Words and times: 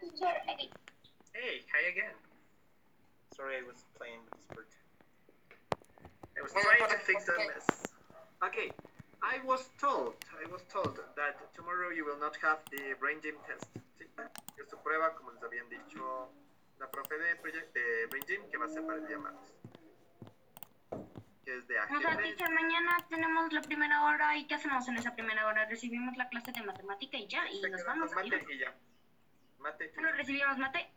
teacher. 0.00 0.32
Okay. 0.52 0.70
Hey, 1.34 1.62
hi 1.72 1.82
again. 1.90 2.14
Sorry, 3.36 3.56
I 3.58 3.62
was 3.66 3.84
playing 3.98 4.20
with 4.24 4.34
Discord. 4.38 4.66
I 6.36 6.42
was 6.42 6.52
trying 6.52 6.90
to 6.90 6.98
fix 7.06 7.24
that 7.26 7.38
mess. 7.46 7.66
Okay, 8.42 8.70
I 9.22 9.38
was 9.44 9.68
told, 9.80 10.14
I 10.38 10.46
was 10.50 10.62
told 10.70 10.98
that 11.16 11.34
tomorrow 11.54 11.90
you 11.90 12.04
will 12.06 12.18
not 12.18 12.36
have 12.42 12.58
the 12.70 12.94
brain 13.00 13.18
gym 13.22 13.34
test. 13.46 13.66
¿sí? 13.98 14.06
Su 14.70 14.76
prueba, 14.78 15.14
como 15.14 15.32
les 15.32 15.42
habían 15.42 15.68
dicho 15.68 16.28
la 16.78 16.88
profe 16.90 17.18
de, 17.18 17.34
de 17.74 18.06
brain 18.06 18.24
gym, 18.26 18.42
que 18.50 18.56
va 18.58 18.66
a 18.66 18.68
ser 18.68 18.84
para 18.86 18.98
el 18.98 19.06
día 19.08 19.18
martes. 19.18 19.52
Que 21.44 21.56
es 21.58 21.66
de 21.66 21.74
O 21.80 21.86
sea, 22.00 22.10
ajedrez. 22.10 22.36
teacher, 22.36 22.50
mañana 22.54 22.96
tenemos 23.08 23.52
la 23.52 23.62
primera 23.62 24.04
hora 24.04 24.36
y 24.36 24.46
¿qué 24.46 24.54
hacemos 24.54 24.86
en 24.88 24.96
esa 24.98 25.14
primera 25.14 25.46
hora? 25.46 25.64
Recibimos 25.66 26.16
la 26.16 26.28
clase 26.28 26.52
de 26.52 26.62
matemática 26.62 27.16
y 27.16 27.26
ya, 27.26 27.48
y 27.50 27.60
Se 27.60 27.70
nos 27.70 27.84
vamos. 27.84 28.12
adiós. 28.16 28.40
mate 28.42 28.54
y 28.54 28.58
ya. 28.58 28.74
Mate, 29.58 29.92
Solo 29.94 30.12
recibimos 30.12 30.58
mate. 30.58 30.90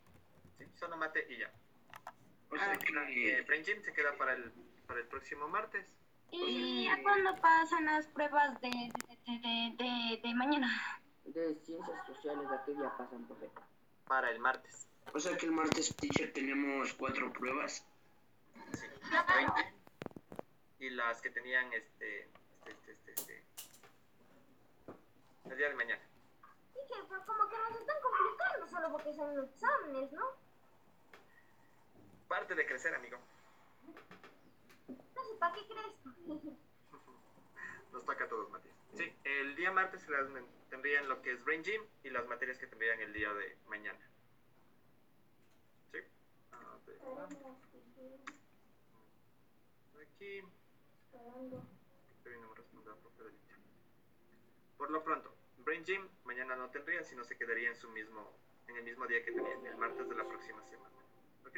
sí, 0.58 0.66
solo 0.76 0.98
mate 0.98 1.26
y 1.30 1.38
ya. 1.40 1.52
O 2.50 2.56
sea 2.58 2.74
Eh, 2.74 2.80
que 2.80 3.42
brain 3.48 3.64
gym 3.64 3.82
se 3.84 3.94
queda 3.94 4.16
para 4.18 4.34
el, 4.34 4.52
para 4.88 5.00
el 5.00 5.08
próximo 5.08 5.48
martes. 5.48 5.86
¿Y 6.32 6.88
a 6.88 7.02
cuándo 7.04 7.36
pasan 7.38 7.86
las 7.86 8.08
pruebas 8.08 8.60
de, 8.62 8.70
de, 8.70 9.40
de, 9.40 9.76
de, 9.78 10.22
de 10.24 10.34
mañana? 10.36 10.70
De 11.26 11.56
ciencias 11.66 12.06
sociales, 12.06 12.48
¿a 12.50 12.64
qué 12.66 12.72
día 12.74 12.90
pasan, 12.98 13.26
profe? 13.28 13.50
Para 14.08 14.30
el 14.32 14.40
martes. 14.40 14.88
O 15.14 15.20
sea 15.20 15.36
que 15.38 15.46
el 15.46 15.52
martes, 15.52 15.94
teacher, 15.98 16.32
tenemos 16.32 16.94
cuatro 16.94 17.32
pruebas. 17.34 17.86
Sí, 18.74 18.86
20. 19.36 19.74
Y 20.80 20.90
las 20.92 21.22
que 21.22 21.30
tenían 21.32 21.72
este, 21.74 22.30
este, 22.66 22.92
este, 22.92 23.12
este, 23.14 23.38
este, 23.38 23.44
el 25.52 25.58
día 25.58 25.70
de 25.70 25.76
mañana. 25.76 26.02
Pero 27.12 27.26
como 27.26 27.50
que 27.50 27.58
nos 27.58 27.76
están 27.78 27.98
complicando 28.02 28.68
solo 28.68 28.92
porque 28.94 29.14
son 29.14 29.36
los 29.36 29.50
exámenes, 29.50 30.14
¿no? 30.14 30.24
Parte 32.30 32.56
de 32.56 32.66
crecer, 32.66 32.96
amigo. 32.96 33.18
No 34.88 35.24
sé, 35.26 35.36
¿para 35.38 35.54
qué 35.54 35.68
crees? 35.68 35.94
Nos 37.92 38.06
toca 38.06 38.24
a 38.24 38.30
todos, 38.30 38.50
Matías. 38.50 38.74
Sí, 38.96 39.14
el 39.26 39.58
día 39.58 39.72
martes 39.72 40.08
las 40.08 40.26
tendrían 40.70 41.10
lo 41.10 41.22
que 41.22 41.34
es 41.34 41.44
Brain 41.44 41.62
Gym 41.66 41.84
y 42.06 42.10
las 42.12 42.26
materias 42.28 42.58
que 42.58 42.68
tendrían 42.68 43.02
el 43.02 43.12
día 43.12 43.34
de 43.34 43.58
mañana. 43.68 44.00
Sí. 45.92 45.98
A 46.54 46.60
ver, 46.88 46.98
Aquí. 50.14 50.42
Por 54.78 54.90
lo 54.90 55.04
pronto, 55.04 55.41
Brain 55.64 55.84
Gym 55.86 56.08
mañana 56.26 56.56
no 56.56 56.70
tendrían, 56.70 57.06
sino 57.06 57.24
se 57.24 57.38
quedaría 57.38 57.70
en 57.70 57.76
su 57.76 57.90
mismo, 57.90 58.32
en 58.68 58.78
el 58.78 58.84
mismo 58.84 59.06
día 59.08 59.24
que 59.24 59.32
tenían, 59.32 59.66
el 59.66 59.78
martes 59.78 60.08
de 60.08 60.16
la 60.16 60.28
próxima 60.28 60.64
semana. 60.66 60.96
¿Ok? 61.46 61.58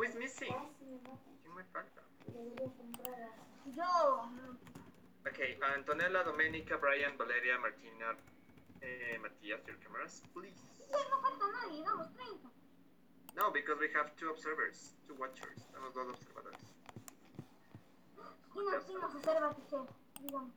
Who 0.00 0.06
is 0.06 0.14
missing? 0.14 0.56
¿Quién 1.42 1.54
me 1.54 1.62
falta? 1.74 2.00
Yo. 3.76 4.24
Ok, 5.28 5.38
Antonella, 5.76 6.24
Domenica, 6.24 6.78
Brian, 6.78 7.18
Valeria, 7.18 7.58
Martina, 7.58 8.16
eh, 8.80 9.18
Matías, 9.20 9.60
your 9.66 9.76
cameras, 9.80 10.22
please. 10.32 10.56
No 10.90 11.20
falta 11.20 11.44
nadie, 11.52 11.84
damos 11.84 12.10
30. 12.14 12.48
No, 13.36 13.50
because 13.50 13.78
we 13.78 13.92
have 13.92 14.16
two 14.16 14.30
observers, 14.30 14.94
two 15.06 15.14
watchers. 15.16 15.66
Tenemos 15.70 15.92
dos 15.92 16.08
observadores. 16.08 16.60
¿Quién 18.54 18.64
nos, 18.64 18.84
quién 18.84 19.00
nos 19.02 19.14
observa, 19.14 19.54
teacher? 19.54 19.80
Dígame. 20.22 20.50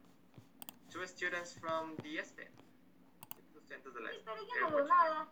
Two 0.89 1.05
students 1.05 1.53
from 1.59 1.97
the 1.97 2.17
ESPE. 2.17 2.47
Estudiantes 3.37 3.93
de 3.93 3.99
la 3.99 4.09
Pero 4.23 4.41
yo 4.41 4.61
no 4.61 4.75
veo 4.77 4.87
nada. 4.87 5.27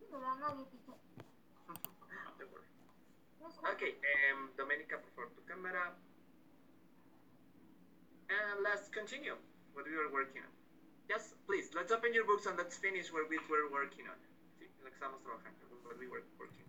Yo 0.00 0.06
no 0.12 0.20
veo 0.20 0.28
a 0.28 0.38
nadie, 0.38 0.64
teacher. 0.66 0.94
Don't 2.38 2.52
worry. 2.52 2.77
No 3.40 3.48
es 3.48 3.54
justo. 3.54 3.70
Okay, 3.72 3.96
um, 4.32 4.50
Domenica, 4.56 4.98
por 4.98 5.10
favor, 5.12 5.30
tu 5.34 5.42
cámara. 5.44 5.94
And 8.28 8.62
let's 8.62 8.88
continue 8.88 9.36
what 9.72 9.86
we 9.86 9.96
were 9.96 10.10
working 10.12 10.42
on. 10.42 10.52
Yes, 11.08 11.34
please, 11.46 11.70
let's 11.74 11.90
open 11.90 12.12
your 12.12 12.24
books 12.26 12.46
and 12.46 12.56
let's 12.58 12.76
finish 12.76 13.10
what 13.12 13.28
we 13.30 13.38
were 13.48 13.70
working 13.72 14.06
on. 14.06 14.18
Sí, 14.58 14.68
lo 14.82 14.90
que 14.90 14.94
estamos 14.94 15.22
trabajando, 15.22 15.64
what 15.84 15.98
we 15.98 16.06
were 16.06 16.22
working. 16.38 16.66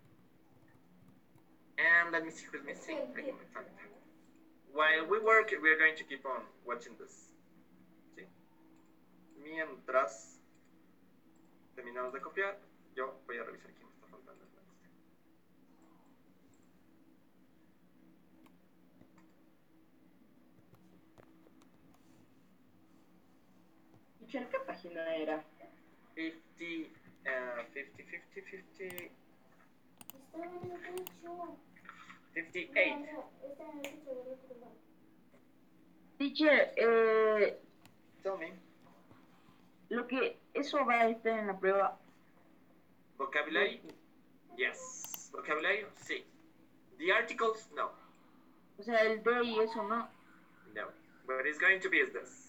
And 1.76 2.12
let 2.12 2.24
me 2.24 2.30
see 2.30 2.46
who's 2.50 2.64
missing. 2.64 2.98
Ahí 3.16 3.32
me 3.32 3.44
falta. 3.52 3.70
While 4.72 5.06
we 5.10 5.18
work, 5.18 5.52
we 5.60 5.68
are 5.68 5.76
going 5.78 5.96
to 5.96 6.04
keep 6.04 6.24
on 6.24 6.42
watching 6.64 6.96
this. 6.98 7.34
¿Sí? 8.16 8.24
Mientras 9.42 10.40
terminamos 11.74 12.12
de 12.12 12.20
copiar, 12.20 12.56
página 24.80 25.16
era? 25.16 25.44
50, 26.14 26.64
uh, 26.64 27.64
50, 27.72 27.96
50, 28.34 28.70
50, 28.72 29.10
Está 30.22 30.42
en 30.42 30.52
el 30.54 30.92
techo. 30.92 31.20
58. 32.34 33.30
Está 33.44 33.64
en 33.64 33.76
el 33.76 33.82
techo 33.82 34.10
del 34.10 34.28
otro 34.28 34.60
lado. 34.60 34.72
Teacher, 36.18 36.72
eh, 36.76 37.60
Tell 38.22 38.38
me. 38.38 38.52
lo 39.88 40.06
que 40.06 40.38
eso 40.54 40.84
va 40.84 41.00
a 41.00 41.08
estar 41.08 41.38
en 41.38 41.46
la 41.48 41.58
prueba. 41.58 41.98
Vocabulary? 43.18 43.82
Yes. 44.56 45.30
Vocabulary? 45.32 45.86
Sí. 45.96 46.24
The 46.98 47.12
articles? 47.12 47.70
No. 47.72 47.92
O 48.78 48.82
sea, 48.82 49.02
el 49.02 49.22
de 49.22 49.44
y 49.44 49.58
eso, 49.60 49.82
¿no? 49.82 50.08
No. 50.74 50.88
What 51.26 51.46
is 51.46 51.58
going 51.58 51.80
to 51.80 51.90
be 51.90 51.98
is 52.00 52.12
this. 52.12 52.39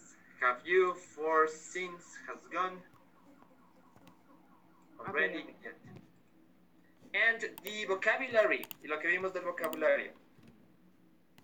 Have 0.41 0.62
you 0.66 0.96
for 1.16 1.47
since 1.47 2.03
has 2.28 2.40
gone 2.52 2.78
already 5.00 5.41
Okay. 5.44 5.56
yet? 5.63 5.78
And 7.13 7.41
the 7.63 7.85
vocabulary. 7.85 8.66
Y 8.84 8.88
lo 8.88 9.00
que 9.00 9.07
vimos 9.09 9.34
del 9.34 9.44
vocabulario. 9.44 10.13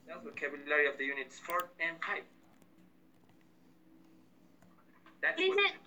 That's 0.08 0.24
vocabulary 0.24 0.88
of 0.88 0.98
the 0.98 1.04
units 1.06 1.40
4 1.40 1.70
and 1.80 1.98
5. 2.02 2.24
That's 5.22 5.38
what 5.40 5.58
Dice- 5.58 5.78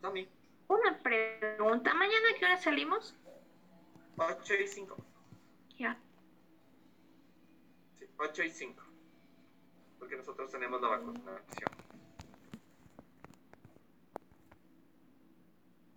Tell 0.00 0.12
me. 0.12 0.28
Una 0.70 0.96
pregunta. 1.02 1.92
¿Mañana 1.94 2.30
a 2.34 2.38
qué 2.38 2.44
hora 2.44 2.56
salimos? 2.58 3.14
8 4.16 4.54
y 4.54 4.66
5. 4.68 4.96
Ya. 5.78 5.96
Sí, 7.98 8.06
8 8.18 8.42
y 8.44 8.50
5. 8.50 8.82
Porque 9.98 10.16
nosotros 10.16 10.50
tenemos 10.52 10.80
la 10.80 10.88
vacunación. 10.88 11.70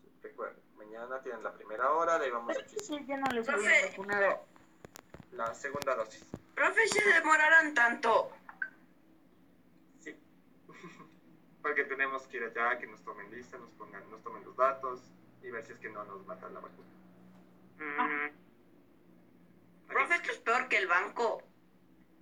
Sí, 0.02 0.10
Recuerden, 0.24 0.64
mañana 0.92 1.22
tienen 1.22 1.44
la 1.44 1.54
primera 1.54 1.90
hora, 1.92 2.20
de 2.20 2.26
ahí 2.26 2.32
vamos 2.32 2.58
a 2.58 2.68
Sí, 2.68 3.06
ya 3.08 3.18
no 3.18 3.32
les 3.32 3.48
Profe. 3.48 3.90
vacunado. 3.90 4.46
la 5.32 5.54
segunda 5.56 5.96
dosis. 5.96 6.26
Profe, 6.56 6.88
se 6.88 7.14
demoraron 7.14 7.74
tanto. 7.74 8.32
Sí. 10.00 10.16
Porque 11.62 11.86
tenemos 11.86 12.28
que 12.28 12.38
ir 12.38 12.44
allá, 12.44 12.78
que 12.78 12.88
nos 12.88 13.02
tomen 13.04 13.32
lista, 13.32 13.58
nos 13.58 13.70
pongan, 13.72 14.10
nos 14.12 14.22
tomen 14.22 14.44
los 14.44 14.56
datos 14.58 15.02
y 15.42 15.50
ver 15.50 15.66
si 15.66 15.74
es 15.74 15.80
que 15.80 15.90
no 15.90 16.04
nos 16.04 16.26
matan 16.26 16.54
la 16.54 16.60
vacuna. 16.60 16.90
Mm. 17.78 18.00
Ok. 18.00 18.34
Profe, 19.88 20.16
esto 20.16 20.32
es 20.32 20.38
peor 20.40 20.68
que 20.68 20.78
el 20.78 20.88
banco. 20.88 21.42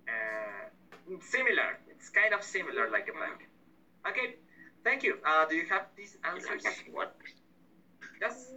Uh, 0.06 1.20
similar. 1.20 1.78
It's 1.88 2.10
kind 2.10 2.32
of 2.34 2.42
similar 2.42 2.88
like 2.90 3.10
a 3.10 3.18
bank. 3.18 3.48
Okay. 4.08 4.38
Thank 4.82 5.02
you. 5.02 5.18
Uh, 5.24 5.46
do 5.46 5.56
you 5.56 5.66
have 5.68 5.86
these 5.96 6.16
answers? 6.22 6.64
Yes. 8.20 8.52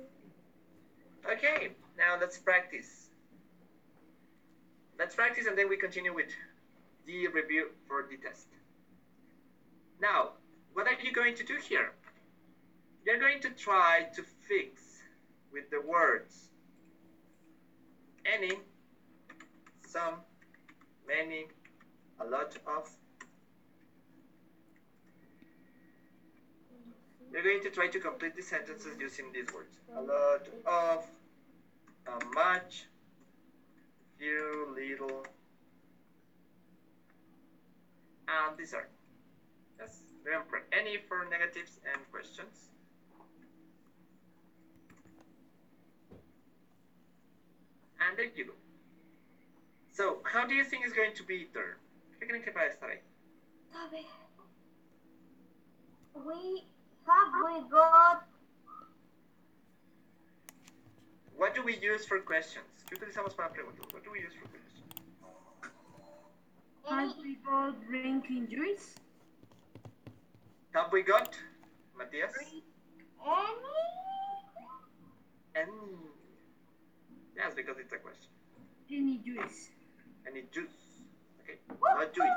Okay. 1.29 1.69
Now 1.97 2.17
let's 2.19 2.37
practice. 2.37 3.09
Let's 4.99 5.15
practice 5.15 5.45
and 5.47 5.57
then 5.57 5.69
we 5.69 5.77
continue 5.77 6.13
with 6.13 6.31
the 7.05 7.27
review 7.27 7.69
for 7.87 8.05
the 8.09 8.17
test. 8.17 8.47
Now, 10.01 10.31
what 10.73 10.87
are 10.87 10.99
you 11.01 11.11
going 11.13 11.35
to 11.35 11.43
do 11.43 11.57
here? 11.57 11.91
You're 13.05 13.19
going 13.19 13.41
to 13.41 13.49
try 13.49 14.07
to 14.15 14.23
fix 14.47 14.81
with 15.51 15.69
the 15.69 15.81
words 15.81 16.49
any, 18.25 18.51
some, 19.87 20.15
many, 21.07 21.47
a 22.19 22.25
lot 22.25 22.55
of, 22.65 22.89
You're 27.33 27.41
going 27.41 27.63
to 27.63 27.69
try 27.71 27.87
to 27.87 27.99
complete 27.99 28.35
the 28.35 28.43
sentences 28.43 28.95
using 28.99 29.31
these 29.33 29.51
words. 29.51 29.75
A 29.97 30.01
lot 30.01 30.47
of, 30.67 31.03
a 32.05 32.25
much, 32.35 32.85
few, 34.19 34.67
little, 34.75 35.25
and 38.27 38.55
these 38.55 38.71
are. 38.75 38.87
Yes, 39.79 39.97
remember, 40.23 40.61
any 40.71 40.97
for 41.07 41.25
negatives 41.27 41.79
and 41.91 41.99
questions. 42.11 42.69
And 47.99 48.15
there 48.15 48.27
you 48.35 48.45
go. 48.45 48.53
So, 49.91 50.19
how 50.23 50.45
do 50.45 50.53
you 50.53 50.63
think 50.63 50.85
it's 50.85 50.93
going 50.93 51.15
to 51.15 51.23
be 51.23 51.47
there? 51.51 51.77
¿Qué 52.19 52.27
creen 52.27 52.43
que 52.43 52.51
va 52.51 52.61
a 52.61 52.69
estar 52.69 52.89
ahí? 52.89 52.99
We 56.13 56.67
have 57.05 57.33
we 57.45 57.69
got 57.69 58.23
What 61.35 61.55
do 61.55 61.63
we 61.63 61.75
use 61.77 62.05
for 62.05 62.19
questions? 62.19 62.65
¿Qué 62.87 62.95
utilizamos 62.95 63.35
para 63.35 63.49
preguntas? 63.51 63.91
What 63.91 64.03
do 64.03 64.11
we 64.11 64.19
use 64.19 64.33
for 64.33 64.47
questions? 64.47 64.63
Have 66.89 66.99
any 66.99 67.21
we 67.21 67.35
got 67.43 67.85
drinking 67.87 68.47
juice? 68.49 68.95
Have 70.73 70.91
we 70.91 71.01
got, 71.01 71.35
Matías? 71.97 72.31
any 72.41 72.63
Any? 75.55 75.71
Yes, 77.35 77.53
because 77.55 77.77
it's 77.79 77.93
a 77.93 77.97
question. 77.97 78.29
Any 78.91 79.17
juice? 79.17 79.69
Any 80.27 80.43
juice? 80.51 81.03
Okay, 81.41 81.59
not 81.69 82.13
juice, 82.13 82.29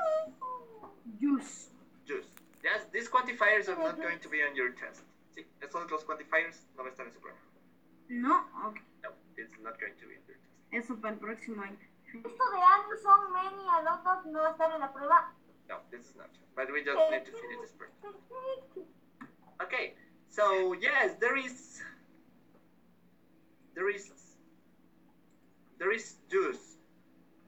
Juice. 1.19 1.69
juice. 2.07 2.25
Yes, 2.63 2.85
these 2.91 3.07
quantifiers 3.07 3.67
are 3.67 3.77
not 3.77 3.97
going 3.97 4.19
to 4.19 4.29
be 4.29 4.41
on 4.43 4.55
your 4.55 4.71
test. 4.71 5.03
Sí, 5.35 5.45
estos 5.61 5.89
los 5.91 6.03
quantifiers 6.03 6.65
no 6.75 6.83
van 6.83 6.87
a 6.87 6.95
estar 6.95 7.05
en 7.05 7.13
su 7.13 7.19
prueba. 7.19 7.37
No, 8.09 8.45
ok. 8.65 8.79
No, 9.03 9.09
it's 9.37 9.53
not 9.61 9.79
going 9.79 9.93
to 9.99 10.07
be 10.07 10.15
in 10.15 10.21
your 10.27 10.37
test. 10.37 10.47
Eso 10.71 10.95
para 10.95 11.13
el 11.13 11.19
próximo 11.19 11.61
año. 11.63 11.77
esto 12.13 12.51
de 12.51 12.57
any 12.57 13.01
son 13.01 13.33
many 13.33 13.67
a 13.69 13.81
lot 13.83 14.05
of 14.05 14.25
no 14.25 14.39
va 14.39 14.47
a 14.47 14.51
estar 14.51 14.73
en 14.73 14.79
la 14.79 14.91
prueba. 14.91 15.33
No, 15.69 15.79
this 15.91 16.01
is 16.01 16.15
not. 16.15 16.29
But 16.55 16.71
we 16.71 16.83
just 16.83 16.97
need 17.11 17.25
to 17.25 17.31
finish 17.31 17.59
this 17.61 17.71
part. 17.77 17.91
Okay, 19.61 19.93
so 20.29 20.73
yes, 20.73 21.15
there 21.19 21.35
is, 21.35 21.81
there 23.75 23.89
is, 23.89 24.09
there 25.77 25.91
is 25.91 26.15
juice. 26.29 26.77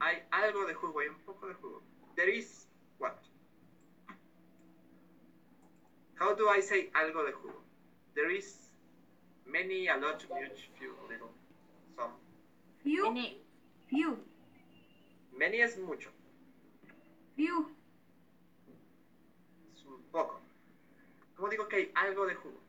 Hay 0.00 0.22
algo 0.32 0.66
de 0.66 0.74
jugo, 0.74 1.00
hay 1.00 1.08
un 1.08 1.16
poco 1.24 1.46
de 1.46 1.54
jugo. 1.54 1.82
There 2.16 2.28
is 2.28 2.66
what? 2.98 3.16
How 6.20 6.34
do 6.34 6.50
I 6.50 6.60
say 6.60 6.90
algo 6.94 7.24
de 7.24 7.32
jugo? 7.32 7.62
There 8.14 8.30
is 8.30 8.54
many, 9.46 9.88
a 9.88 9.96
lot, 9.96 10.22
much, 10.28 10.68
few, 10.78 10.92
little, 11.08 11.30
some. 11.96 12.12
Few. 12.82 13.06
Any, 13.06 13.38
Few. 13.88 14.18
Many 15.34 15.62
es 15.62 15.78
mucho, 15.78 16.10
Few. 17.36 17.70
es 19.72 19.84
un 19.86 20.02
poco. 20.12 20.40
¿Cómo 21.36 21.48
digo 21.48 21.66
que 21.68 21.76
hay 21.76 21.92
algo 21.94 22.26
de 22.26 22.34
jugo? 22.34 22.60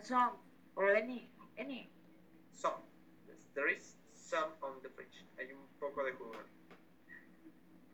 some, 0.00 0.36
or 0.76 0.94
any, 0.94 1.28
any. 1.58 1.88
Some. 2.52 2.80
Yes, 3.26 3.48
there 3.54 3.68
is 3.68 3.96
some 4.14 4.50
on 4.62 4.80
the 4.82 4.88
fridge. 4.90 5.24
Hay 5.38 5.50
un 5.52 5.66
poco 5.80 6.04
de 6.04 6.12
jugo 6.12 6.36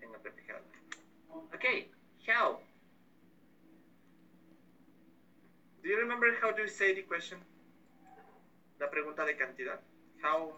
en 0.02 0.12
la 0.12 0.18
refrigeradora. 0.18 0.69
Remember 6.20 6.38
how 6.40 6.52
to 6.52 6.68
say 6.68 6.94
the 6.94 7.02
question? 7.02 7.38
La 8.80 8.86
pregunta 8.88 9.24
de 9.24 9.34
cantidad. 9.34 9.78
How? 10.22 10.52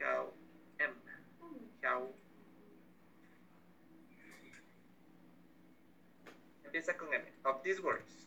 How? 0.00 0.26
M. 0.80 0.90
How? 1.82 2.02
Empieza 6.64 6.96
con 6.96 7.08
M. 7.12 7.22
Of 7.44 7.62
these 7.64 7.82
words. 7.82 8.26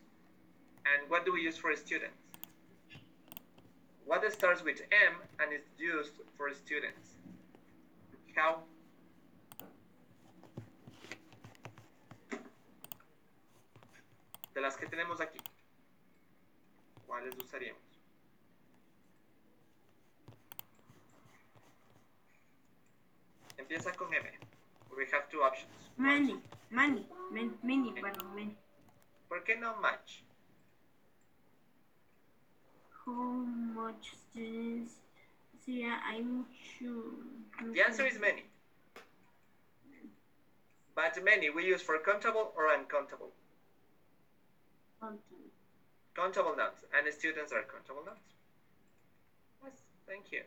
And 0.85 1.09
what 1.09 1.25
do 1.25 1.33
we 1.33 1.41
use 1.41 1.57
for 1.57 1.75
students? 1.75 2.15
What 4.05 4.23
starts 4.31 4.63
with 4.63 4.81
M 4.91 5.15
and 5.39 5.53
is 5.53 5.67
used 5.77 6.13
for 6.37 6.53
students? 6.53 7.15
How? 8.35 8.63
De 14.57 14.61
las 14.61 14.75
que 14.75 14.87
tenemos 14.87 15.21
aquí, 15.21 15.37
¿cuáles 17.05 17.35
usaríamos? 17.37 17.79
Empieza 23.55 23.93
con 23.93 24.11
M. 24.11 24.31
We 24.95 25.05
have 25.11 25.29
two 25.29 25.43
options. 25.43 25.71
Many. 25.95 26.41
Many. 26.71 27.07
Many. 27.29 27.55
Many. 27.61 28.01
Perdón, 28.01 28.33
many. 28.33 28.57
¿Por 29.29 29.43
qué 29.43 29.55
no 29.57 29.75
much? 29.75 30.23
How 33.05 33.13
much 33.13 34.15
students? 34.15 35.03
Sí, 35.63 35.83
hay 35.83 36.23
mucho. 36.23 37.13
The 37.73 37.83
answer 37.83 38.07
is 38.07 38.19
many. 38.19 38.43
But 40.95 41.23
many 41.23 41.51
we 41.51 41.63
use 41.63 41.83
for 41.83 41.99
countable 41.99 42.53
or 42.55 42.73
uncountable. 42.73 43.31
Content. 44.99 45.21
Countable 46.15 46.55
nouns, 46.55 46.83
and 46.93 47.13
students 47.13 47.51
are 47.51 47.63
countable 47.63 48.03
nouns. 48.05 48.17
Yes, 49.63 49.73
thank 50.07 50.31
you. 50.31 50.41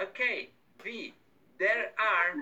Okay, 0.00 0.50
V. 0.82 1.14
There 1.58 1.92
are 1.98 2.34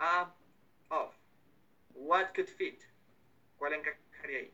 uh, 0.00 0.24
of 0.90 1.08
what 1.94 2.34
could 2.34 2.48
fit. 2.48 2.80
¿Cuál 3.60 3.74
encajaría 3.74 4.38
ahí? 4.38 4.50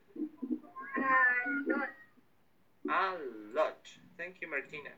A 2.88 3.16
lot. 3.54 3.78
Thank 4.16 4.40
you, 4.40 4.48
Martina. 4.48 4.90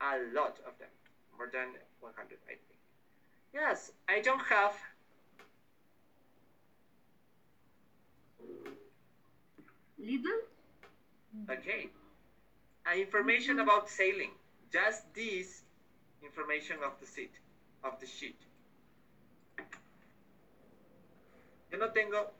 A 0.00 0.18
lot 0.32 0.58
of 0.66 0.78
them. 0.78 0.88
More 1.36 1.50
than 1.52 1.68
100, 2.00 2.38
I 2.46 2.48
think. 2.48 2.80
Yes, 3.52 3.92
I 4.08 4.20
don't 4.20 4.42
have 4.48 4.72
Little? 9.98 10.40
Okay. 11.50 11.90
Information 12.96 13.60
about 13.60 13.88
sailing. 13.88 14.30
Just 14.72 15.02
this 15.14 15.62
information 16.22 16.76
of 16.84 16.92
the 17.00 17.06
seat, 17.06 17.32
of 17.82 17.98
the 18.00 18.06
sheet. 18.06 18.36
Yo 21.70 21.78
no 21.78 21.90
tengo 21.92 22.32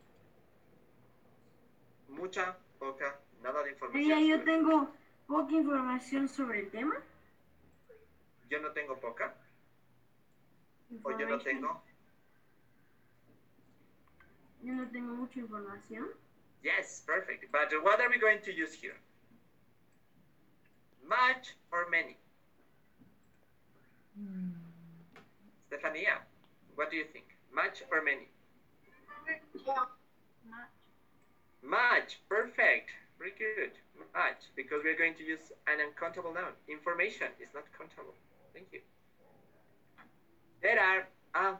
mucha, 2.08 2.56
poca, 2.78 3.18
nada 3.42 3.62
de 3.64 3.70
información. 3.70 4.18
Ella, 4.18 4.20
yo 4.20 4.44
tengo 4.44 4.90
poca 5.26 5.52
información 5.52 6.28
sobre 6.28 6.60
el 6.60 6.70
tema. 6.70 6.96
Yo 8.48 8.60
no 8.60 8.70
tengo 8.72 8.96
poca, 9.00 9.34
o 11.02 11.10
yo 11.18 11.28
no 11.28 11.40
tengo. 11.40 11.82
Yo 14.66 14.74
no 14.74 14.84
tengo 14.90 15.14
mucha 15.14 15.38
información. 15.38 16.08
Yes, 16.60 17.04
perfect. 17.06 17.52
But 17.52 17.70
what 17.84 18.00
are 18.00 18.10
we 18.10 18.18
going 18.18 18.40
to 18.42 18.52
use 18.52 18.74
here? 18.74 18.98
Much 21.08 21.54
or 21.70 21.88
many? 21.88 22.16
Stefania, 25.70 26.18
what 26.74 26.90
do 26.90 26.96
you 26.96 27.04
think? 27.12 27.26
Much 27.54 27.84
or 27.92 28.02
many? 28.02 28.26
Much, 29.64 29.88
Much, 31.62 32.18
perfect, 32.28 32.90
very 33.20 33.34
good. 33.38 33.70
Much, 34.14 34.50
because 34.56 34.82
we're 34.82 34.98
going 34.98 35.14
to 35.14 35.22
use 35.22 35.52
an 35.68 35.78
uncountable 35.78 36.34
noun. 36.34 36.54
Information 36.66 37.28
is 37.40 37.50
not 37.54 37.64
countable. 37.78 38.14
Thank 38.52 38.66
you. 38.72 38.80
There 40.60 40.80
are, 40.80 41.06
uh, 41.36 41.54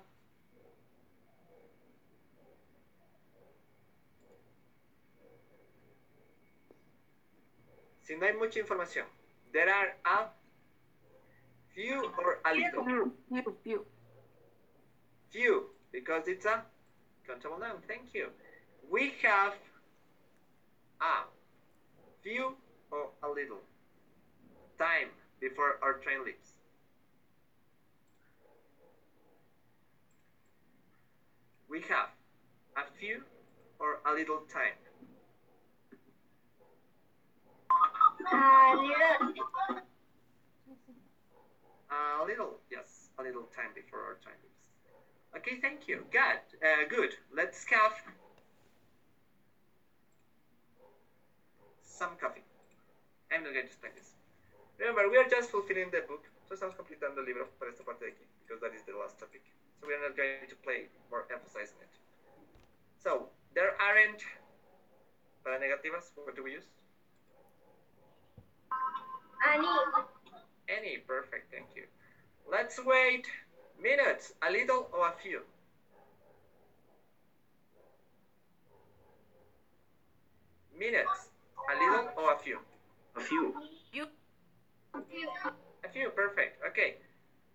si 8.07 8.15
no 8.17 8.27
hay 8.27 8.33
mucha 8.33 8.59
información, 8.59 9.07
there 9.53 9.69
are 9.69 9.97
a 10.05 10.29
few 11.75 12.03
or 12.19 12.41
a 12.45 12.55
little. 12.55 12.85
Few, 13.29 13.57
few. 13.65 13.85
Few, 15.31 15.71
because 15.93 16.29
it's 16.29 16.47
a 16.47 16.65
countable 17.27 17.59
noun. 17.59 17.83
Thank 17.89 18.15
you. 18.15 18.29
We 18.89 19.13
have 19.23 19.55
a 21.01 21.25
few 22.23 22.55
or 22.91 23.11
a 23.23 23.29
little 23.29 23.63
time 24.79 25.09
before 25.41 25.79
our 25.83 25.95
train 25.95 26.25
leaves. 26.25 26.57
we 31.69 31.81
have 31.89 32.09
a 32.77 32.85
few 32.99 33.23
or 33.79 34.01
a 34.07 34.13
little 34.15 34.41
time. 34.53 34.73
A 38.33 38.77
little. 38.77 39.35
A 41.91 42.25
little, 42.27 42.59
yes, 42.71 43.11
a 43.19 43.23
little 43.23 43.47
time 43.55 43.71
before 43.75 44.01
our 44.01 44.17
time. 44.25 44.41
Okay, 45.37 45.61
thank 45.61 45.87
you. 45.87 46.05
Good. 46.11 46.43
Uh, 46.63 46.89
good. 46.89 47.15
Let's 47.33 47.65
have 47.71 47.93
some 51.85 52.17
coffee. 52.21 52.43
I'm 53.31 53.43
not 53.43 53.53
going 53.53 53.65
to 53.65 53.71
explain 53.71 53.93
this. 53.95 54.15
Remember, 54.79 55.09
we 55.09 55.17
are 55.17 55.29
just 55.29 55.51
fulfilling 55.51 55.91
the 55.91 56.03
book. 56.09 56.25
So 56.49 56.55
estamos 56.55 56.77
completando 56.77 57.21
el 57.21 57.27
libro 57.27 57.49
para 57.59 57.71
esta 57.71 57.83
parte 57.83 58.05
de 58.05 58.13
aquí, 58.13 58.25
because 58.47 58.61
that 58.61 58.73
is 58.75 58.83
the 58.87 58.97
last 58.97 59.19
topic. 59.19 59.43
So 59.81 59.87
we 59.87 59.95
are 59.95 60.01
not 60.01 60.17
going 60.17 60.47
to 60.49 60.57
play 60.63 60.89
or 61.11 61.27
emphasize 61.33 61.73
on 61.77 61.83
it. 61.83 61.95
So, 63.03 63.31
there 63.55 63.75
aren't, 63.81 64.23
para 65.43 65.59
negativas, 65.59 66.13
what 66.15 66.37
do 66.37 66.43
we 66.43 66.53
use? 66.53 66.67
Ani. 69.45 69.69
Any, 70.69 70.99
perfect, 70.99 71.53
thank 71.53 71.67
you. 71.75 71.85
Let's 72.51 72.79
wait 72.85 73.27
minutes, 73.81 74.33
a 74.47 74.51
little 74.51 74.89
or 74.93 75.09
a 75.09 75.13
few. 75.23 75.43
Minutes, 80.77 81.29
a 81.71 81.75
little 81.79 82.09
or 82.17 82.35
a 82.35 82.39
few. 82.39 82.59
A 83.17 83.21
few. 83.21 83.55
You. 83.93 84.07
A 84.95 85.89
few, 85.89 86.11
perfect. 86.11 86.63
Okay. 86.69 86.97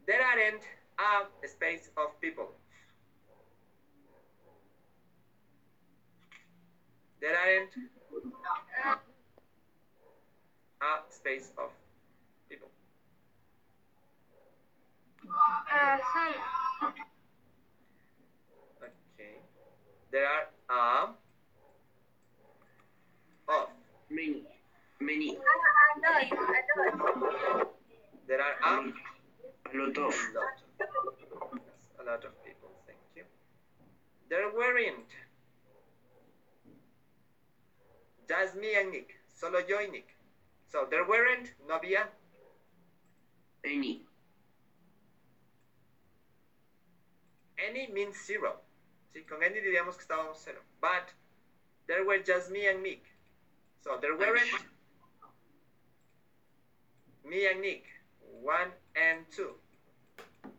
There 0.08 0.22
aren't 0.22 0.64
a 0.98 1.48
space 1.48 1.90
of 1.98 2.20
people. 2.22 2.56
There 7.20 7.38
aren't 7.38 7.70
a 8.84 9.11
space 11.22 11.54
of 11.58 11.70
people. 12.50 12.68
Uh, 15.30 15.98
some. 16.02 16.94
Okay. 18.82 19.38
There 20.12 20.26
are 20.26 20.50
a 20.70 21.14
of. 23.54 23.70
Many. 24.10 24.42
Many. 25.00 25.38
Lot. 25.38 26.26
There 28.28 28.42
are 28.42 28.56
a 28.66 28.82
A 28.82 29.78
lot 29.78 29.98
of. 29.98 30.14
a 32.00 32.04
lot 32.04 32.26
of 32.26 32.34
people. 32.44 32.70
Thank 32.88 32.98
you. 33.16 33.24
There 34.30 34.50
weren't. 34.58 35.12
Just 38.28 38.56
me 38.56 38.74
and 38.76 38.92
Nick. 38.92 39.10
Solo 39.28 39.60
yo 39.68 39.78
y 39.78 39.88
Nick. 39.92 40.21
So 40.72 40.88
there 40.90 41.06
weren't, 41.06 41.52
no 41.68 41.78
había. 41.78 42.08
Any. 43.64 44.06
Any 47.58 47.88
means 47.88 48.18
zero. 48.26 48.62
Sí, 49.14 49.24
con 49.28 49.44
any 49.44 49.60
diríamos 49.60 49.98
que 49.98 50.04
estábamos 50.04 50.38
cero. 50.38 50.62
But 50.80 51.12
there 51.88 52.06
were 52.06 52.20
just 52.20 52.50
me 52.50 52.68
and 52.68 52.82
Nick. 52.82 53.04
So 53.84 53.98
there 54.00 54.16
weren't 54.16 54.50
me 57.26 57.48
and 57.48 57.62
Nick. 57.62 57.84
One 58.42 58.72
and 58.96 59.26
two. 59.30 59.56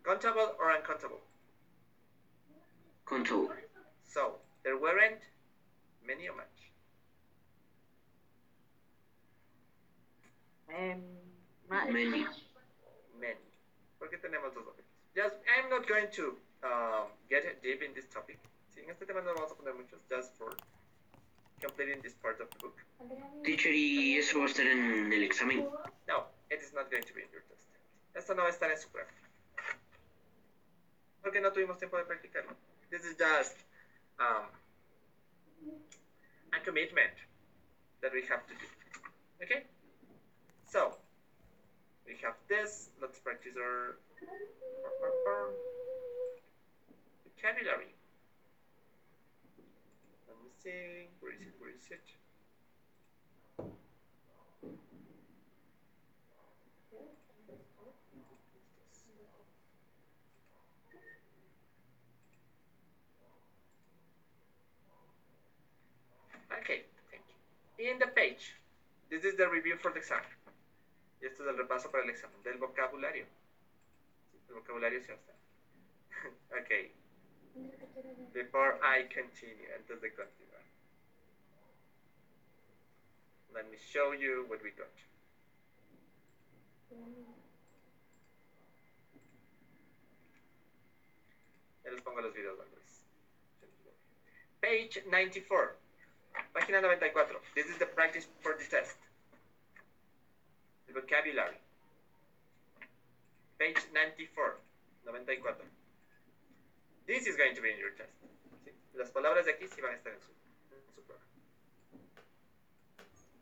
Countable 0.04 0.54
or 0.58 0.70
uncountable? 0.72 1.20
Control. 3.06 3.50
So 4.04 4.36
there 4.62 4.76
weren't 4.76 5.22
many 6.06 6.26
of 6.26 6.36
much. 6.36 6.51
Em, 10.72 11.02
ma- 11.68 11.84
Many. 11.86 12.26
Many. 13.18 13.40
Porque 13.98 14.18
tenemos 14.18 14.52
dos 14.54 14.66
objetos. 14.66 14.90
Just, 15.14 15.36
I'm 15.46 15.68
not 15.68 15.86
going 15.86 16.08
to 16.12 16.36
um, 16.64 17.08
get 17.28 17.44
deep 17.62 17.82
in 17.82 17.92
this 17.94 18.06
topic. 18.08 18.38
Sí, 18.74 18.80
en 18.80 18.90
este 18.90 19.04
tema 19.06 19.20
no 19.20 19.34
vamos 19.34 19.52
a 19.52 19.54
poner 19.54 19.74
muchos, 19.74 20.00
just 20.08 20.34
for 20.38 20.56
completing 21.60 22.00
this 22.02 22.14
part 22.14 22.40
of 22.40 22.48
the 22.50 22.58
book. 22.58 22.76
Teacher, 23.44 23.70
¿y 23.72 24.16
eso 24.18 24.38
va 24.38 24.44
a 24.46 24.48
estar 24.48 24.66
en 24.66 25.12
el 25.12 25.22
examen? 25.22 25.68
No, 26.08 26.26
it 26.50 26.62
is 26.62 26.72
not 26.72 26.90
going 26.90 27.02
to 27.04 27.12
be 27.14 27.22
in 27.22 27.28
your 27.32 27.42
test. 27.42 27.66
Esto 28.14 28.34
no 28.34 28.42
va 28.42 28.48
a 28.48 28.52
estar 28.52 28.70
en 28.70 28.78
su 28.78 28.88
prueba. 28.88 29.10
Porque 31.22 31.40
no 31.40 31.52
tuvimos 31.52 31.78
tiempo 31.78 31.98
de 31.98 32.04
practicarlo. 32.04 32.56
This 32.90 33.04
is 33.04 33.14
just 33.16 33.56
um, 34.18 34.46
a 36.52 36.60
commitment 36.64 37.12
that 38.00 38.12
we 38.12 38.22
have 38.22 38.46
to 38.46 38.54
do. 38.54 38.66
Okay? 39.44 39.66
So, 40.72 40.96
we 42.06 42.14
have 42.22 42.32
this. 42.48 42.88
Let's 42.98 43.18
practice 43.18 43.52
our, 43.60 43.94
vocabulary. 47.24 47.92
Let 50.26 50.36
me 50.42 50.48
see. 50.64 51.08
Where 51.20 51.32
is 51.32 51.42
it? 51.42 51.52
Where 51.58 51.68
is 51.68 51.90
it? 51.90 52.00
Okay, 66.62 66.84
thank 67.10 67.24
you. 67.78 67.90
In 67.90 67.98
the 67.98 68.06
page, 68.06 68.54
this 69.10 69.22
is 69.22 69.36
the 69.36 69.46
review 69.50 69.76
for 69.82 69.90
the 69.90 69.98
exam. 69.98 70.22
Y 71.22 71.26
esto 71.26 71.44
es 71.44 71.50
el 71.50 71.56
repaso 71.56 71.88
para 71.88 72.02
el 72.02 72.10
examen 72.10 72.42
del 72.42 72.58
vocabulario. 72.58 73.26
El 74.48 74.54
vocabulario 74.56 75.00
sí 75.00 75.12
está. 75.12 75.32
okay. 76.60 76.92
Before 78.32 78.80
I 78.82 79.04
continue, 79.04 79.72
antes 79.72 80.00
de 80.00 80.12
continuar. 80.12 80.62
Let 83.54 83.70
me 83.70 83.76
show 83.76 84.12
you 84.12 84.46
what 84.48 84.62
we 84.62 84.72
got. 84.72 84.90
Ya 91.84 91.90
les 91.92 92.02
pongo 92.02 92.20
los 92.20 92.34
videos 92.34 92.58
antes. 92.58 93.04
Page 94.60 95.04
94. 95.06 95.76
Página 96.52 96.80
94. 96.80 97.40
This 97.54 97.66
is 97.66 97.78
the 97.78 97.86
practice 97.86 98.26
for 98.40 98.56
the 98.58 98.64
test. 98.64 98.96
The 100.92 101.00
vocabulary. 101.00 101.56
Page 103.58 103.80
94. 103.94 104.58
94. 105.06 105.54
This 107.06 107.26
is 107.26 107.36
going 107.36 107.54
to 107.54 107.62
be 107.62 107.70
in 107.70 107.78
your 107.78 107.92
test. 107.96 108.12
¿sí? 108.64 108.72
Las 108.94 109.10
palabras 109.10 109.46
de 109.46 109.52
aquí 109.52 109.68
sí 109.68 109.80
van 109.80 109.92
a 109.92 109.96
estar 109.96 110.12
en 110.12 110.20
su, 110.20 110.32
en 110.70 110.94
su 110.94 111.02
prueba. 111.02 111.22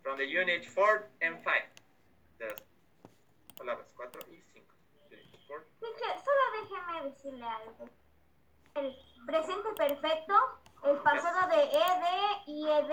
From 0.02 0.18
the 0.18 0.24
unit 0.24 0.64
4 0.74 1.08
and 1.22 1.42
5. 1.42 1.50
De 2.38 2.46
las 2.46 2.62
palabras 3.56 3.92
4 3.96 4.20
y 4.30 4.40
5. 4.52 4.66
Unit 5.10 5.26
4. 5.48 5.66
Teacher, 5.80 6.14
solo 6.24 6.42
déjeme 6.62 7.10
decirle 7.10 7.44
algo. 7.44 7.90
El 8.74 8.96
presente 9.26 9.68
perfecto, 9.76 10.34
el 10.84 10.98
pasado 10.98 11.48
de 11.48 11.62
ed 11.64 12.02
y 12.46 12.68
ed, 12.68 12.90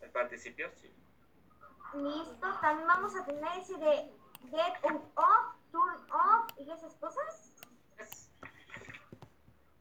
El 0.00 0.10
participio, 0.10 0.70
sí. 0.76 0.92
Listo. 1.96 2.58
También 2.60 2.86
vamos 2.86 3.14
a 3.16 3.24
tener 3.24 3.58
ese 3.58 3.76
de 3.78 4.10
get 4.50 4.74
off, 5.14 5.54
turn 5.70 6.10
off 6.10 6.50
y 6.58 6.70
esas 6.70 6.94
cosas. 6.96 7.52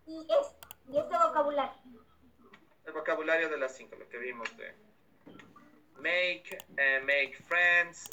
Y, 0.05 0.27
es, 0.29 0.55
y 0.88 0.98
este 0.98 1.17
vocabulario. 1.17 2.05
El 2.86 2.93
vocabulario 2.93 3.50
de 3.50 3.57
las 3.57 3.75
5, 3.75 3.95
lo 3.95 4.07
que 4.07 4.17
vimos 4.19 4.55
de 4.57 4.75
make, 5.98 6.57
eh, 6.77 7.00
make 7.01 7.36
friends, 7.48 8.07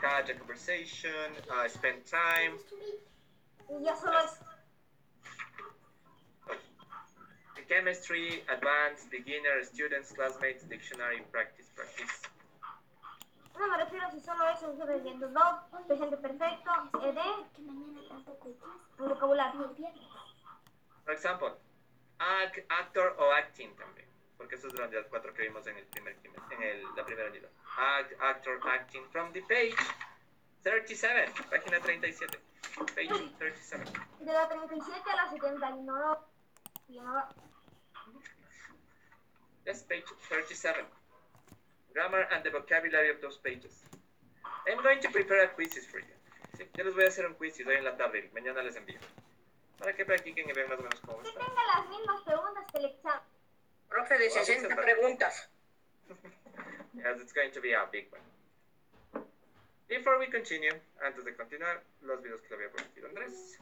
catch 0.00 0.30
a 0.30 0.34
conversation, 0.34 1.32
uh, 1.50 1.68
spend 1.68 2.04
time, 2.04 2.58
Y 3.68 3.84
ya 3.84 3.96
solo 3.96 4.18
es. 4.20 4.40
chemistry, 7.68 8.44
advanced, 8.48 9.10
beginner, 9.10 9.64
students, 9.64 10.12
classmates, 10.12 10.62
dictionary, 10.68 11.20
practice, 11.32 11.66
practice. 11.74 12.22
No 13.58 13.68
me 13.68 13.76
refiero 13.78 14.10
si 14.10 14.20
solo 14.20 14.48
eso, 14.48 14.70
estoy 14.72 14.96
diciendo 14.96 15.28
dog, 15.28 15.86
presente 15.86 16.16
perfecto, 16.18 16.70
ed, 17.02 17.18
el 18.98 19.08
vocabulario. 19.08 19.74
For 21.04 21.12
example, 21.14 21.52
act, 22.18 22.58
actor 22.70 23.16
o 23.18 23.32
acting 23.32 23.74
también, 23.76 24.08
porque 24.36 24.56
eso 24.56 24.66
es 24.68 24.74
de 24.74 24.88
las 25.00 25.06
cuatro 25.06 25.32
que 25.32 25.42
vimos 25.42 25.66
en 25.66 25.76
el 25.78 25.86
primer 25.86 26.16
en 26.50 26.62
el, 26.62 26.84
la 26.94 27.04
primera 27.04 27.30
unidad. 27.30 27.50
Act, 27.78 28.12
actor, 28.20 28.60
acting, 28.68 29.04
from 29.10 29.32
the 29.32 29.42
page 29.42 29.76
37, 30.62 31.32
página 31.50 31.80
37, 31.80 32.38
page 32.94 33.32
37. 33.38 33.84
De 34.20 34.32
la 34.32 34.48
37 34.48 35.10
a 35.10 35.16
la 35.16 35.30
71. 35.30 36.18
Y 36.88 36.94
yo 36.94 37.02
no- 37.02 37.28
That's 39.64 39.82
page 39.84 40.04
37. 40.28 40.86
Grammar 41.96 42.28
and 42.28 42.44
the 42.44 42.50
vocabulary 42.50 43.08
of 43.08 43.22
those 43.22 43.38
pages. 43.38 43.72
I'm 44.68 44.82
going 44.82 45.00
to 45.00 45.08
prepare 45.08 45.44
a 45.44 45.48
quizzes 45.48 45.86
for 45.86 45.98
you. 45.98 46.12
Sí, 46.58 46.68
yo 46.76 46.84
les 46.84 46.94
voy 46.94 47.04
a 47.04 47.08
hacer 47.08 47.24
un 47.24 47.32
quiz 47.34 47.58
hoy 47.66 47.74
en 47.74 47.84
la 47.84 47.96
tarde 47.96 48.18
y 48.18 48.34
mañana 48.34 48.62
les 48.62 48.76
envío. 48.76 49.00
Para 49.78 49.94
que 49.94 50.04
practiquen 50.04 50.46
y 50.46 50.52
vean 50.52 50.68
más 50.68 50.78
o 50.78 50.82
menos 50.82 51.00
cómo 51.00 51.22
que 51.22 51.30
están. 51.30 51.46
tenga 51.46 51.62
las 51.74 51.88
mismas 51.88 52.22
preguntas 52.22 52.64
que 52.70 52.78
el 52.78 52.84
examen. 52.84 53.22
Profe, 53.88 54.18
de 54.18 54.30
60 54.30 54.76
preguntas. 54.76 55.48
Yes, 56.94 57.20
it's 57.20 57.32
going 57.32 57.52
to 57.52 57.60
be 57.60 57.72
a 57.72 57.86
big 57.92 58.10
one. 58.10 59.24
Before 59.88 60.18
we 60.18 60.28
continue, 60.28 60.72
antes 61.02 61.24
de 61.24 61.34
continuar, 61.34 61.82
los 62.02 62.22
videos 62.22 62.40
que 62.42 62.48
le 62.50 62.56
había 62.56 62.70
prometido 62.72 63.08
Andrés. 63.08 63.58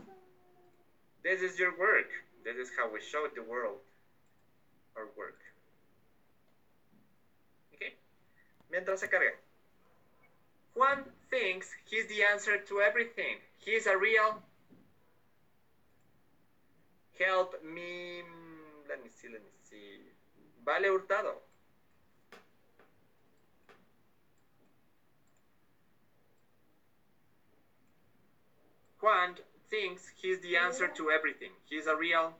This 1.22 1.42
is 1.42 1.56
your 1.56 1.76
work. 1.76 2.10
This 2.42 2.56
is 2.56 2.70
how 2.76 2.88
we 2.92 3.00
show 3.00 3.28
the 3.34 3.42
world 3.42 3.80
our 4.96 5.08
work. 5.16 5.38
Okay? 7.74 7.94
Mientras 8.74 8.98
se 8.98 9.08
carga. 9.08 9.30
Juan 10.74 11.04
thinks 11.30 11.68
he's 11.84 12.08
the 12.08 12.24
answer 12.24 12.58
to 12.58 12.80
everything. 12.80 13.36
He's 13.58 13.86
a 13.86 13.96
real. 13.96 14.42
Help 17.16 17.62
me. 17.62 18.24
Let 18.88 19.00
me 19.00 19.10
see, 19.10 19.28
let 19.28 19.42
me 19.42 19.50
see. 19.70 20.00
Vale 20.64 20.90
Hurtado. 20.90 21.40
Juan 29.00 29.36
thinks 29.70 30.10
he's 30.16 30.40
the 30.40 30.56
answer 30.56 30.88
to 30.88 31.12
everything. 31.12 31.52
He's 31.70 31.86
a 31.86 31.94
real 31.94 32.34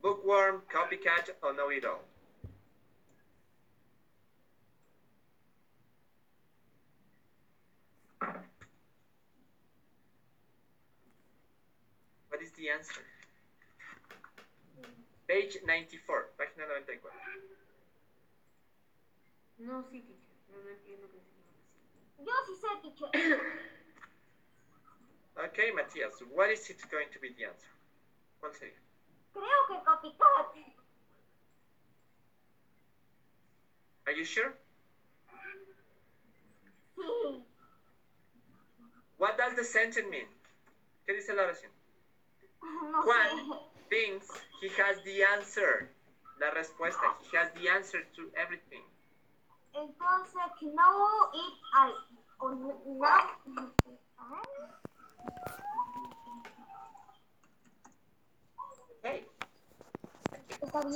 bookworm, 0.00 0.62
copycat, 0.72 1.30
or 1.42 1.52
know-it-all. 1.54 2.09
What 12.40 12.46
is 12.46 12.52
the 12.52 12.70
answer? 12.70 13.04
Page 15.28 15.58
94, 15.62 16.28
página 16.40 16.66
94. 16.66 17.10
No, 19.58 19.84
sí, 19.90 20.00
teacher. 20.00 20.32
No, 20.48 20.62
no 20.62 20.70
entiendo 20.70 21.06
qué 21.12 21.20
significa. 21.20 21.60
Yo 22.24 22.32
sí 22.46 22.54
sé, 22.56 22.68
teacher. 22.80 23.40
Okay, 25.36 25.70
Matías, 25.70 26.22
what 26.30 26.50
is 26.50 26.68
it 26.70 26.80
going 26.90 27.08
to 27.12 27.18
be 27.18 27.28
the 27.36 27.44
answer? 27.44 27.68
¿Cuál 28.40 28.54
sería? 28.54 28.80
Creo 29.34 29.66
que 29.68 29.84
copycat. 29.84 30.74
Are 34.06 34.16
you 34.16 34.24
sure? 34.24 34.54
Sí. 36.96 37.44
What 39.18 39.36
does 39.36 39.54
the 39.56 39.64
sentence 39.64 40.08
mean? 40.08 40.26
¿Qué 41.06 41.12
dice 41.12 41.34
la 41.34 41.42
oración? 41.42 41.79
No 42.62 43.02
Juan 43.04 43.58
thinks 43.88 44.28
he 44.60 44.68
has 44.68 45.00
the 45.04 45.22
answer. 45.22 45.90
La 46.40 46.50
respuesta. 46.50 47.14
He 47.30 47.36
has 47.36 47.50
the 47.54 47.68
answer 47.68 48.02
to 48.16 48.30
everything. 48.36 48.82
Entonces, 49.74 50.50
no 50.62 51.30
it 51.32 51.54
al. 51.76 51.94
O 52.40 52.48
no. 52.50 52.80
no- 53.46 53.70
Hey. 59.02 59.24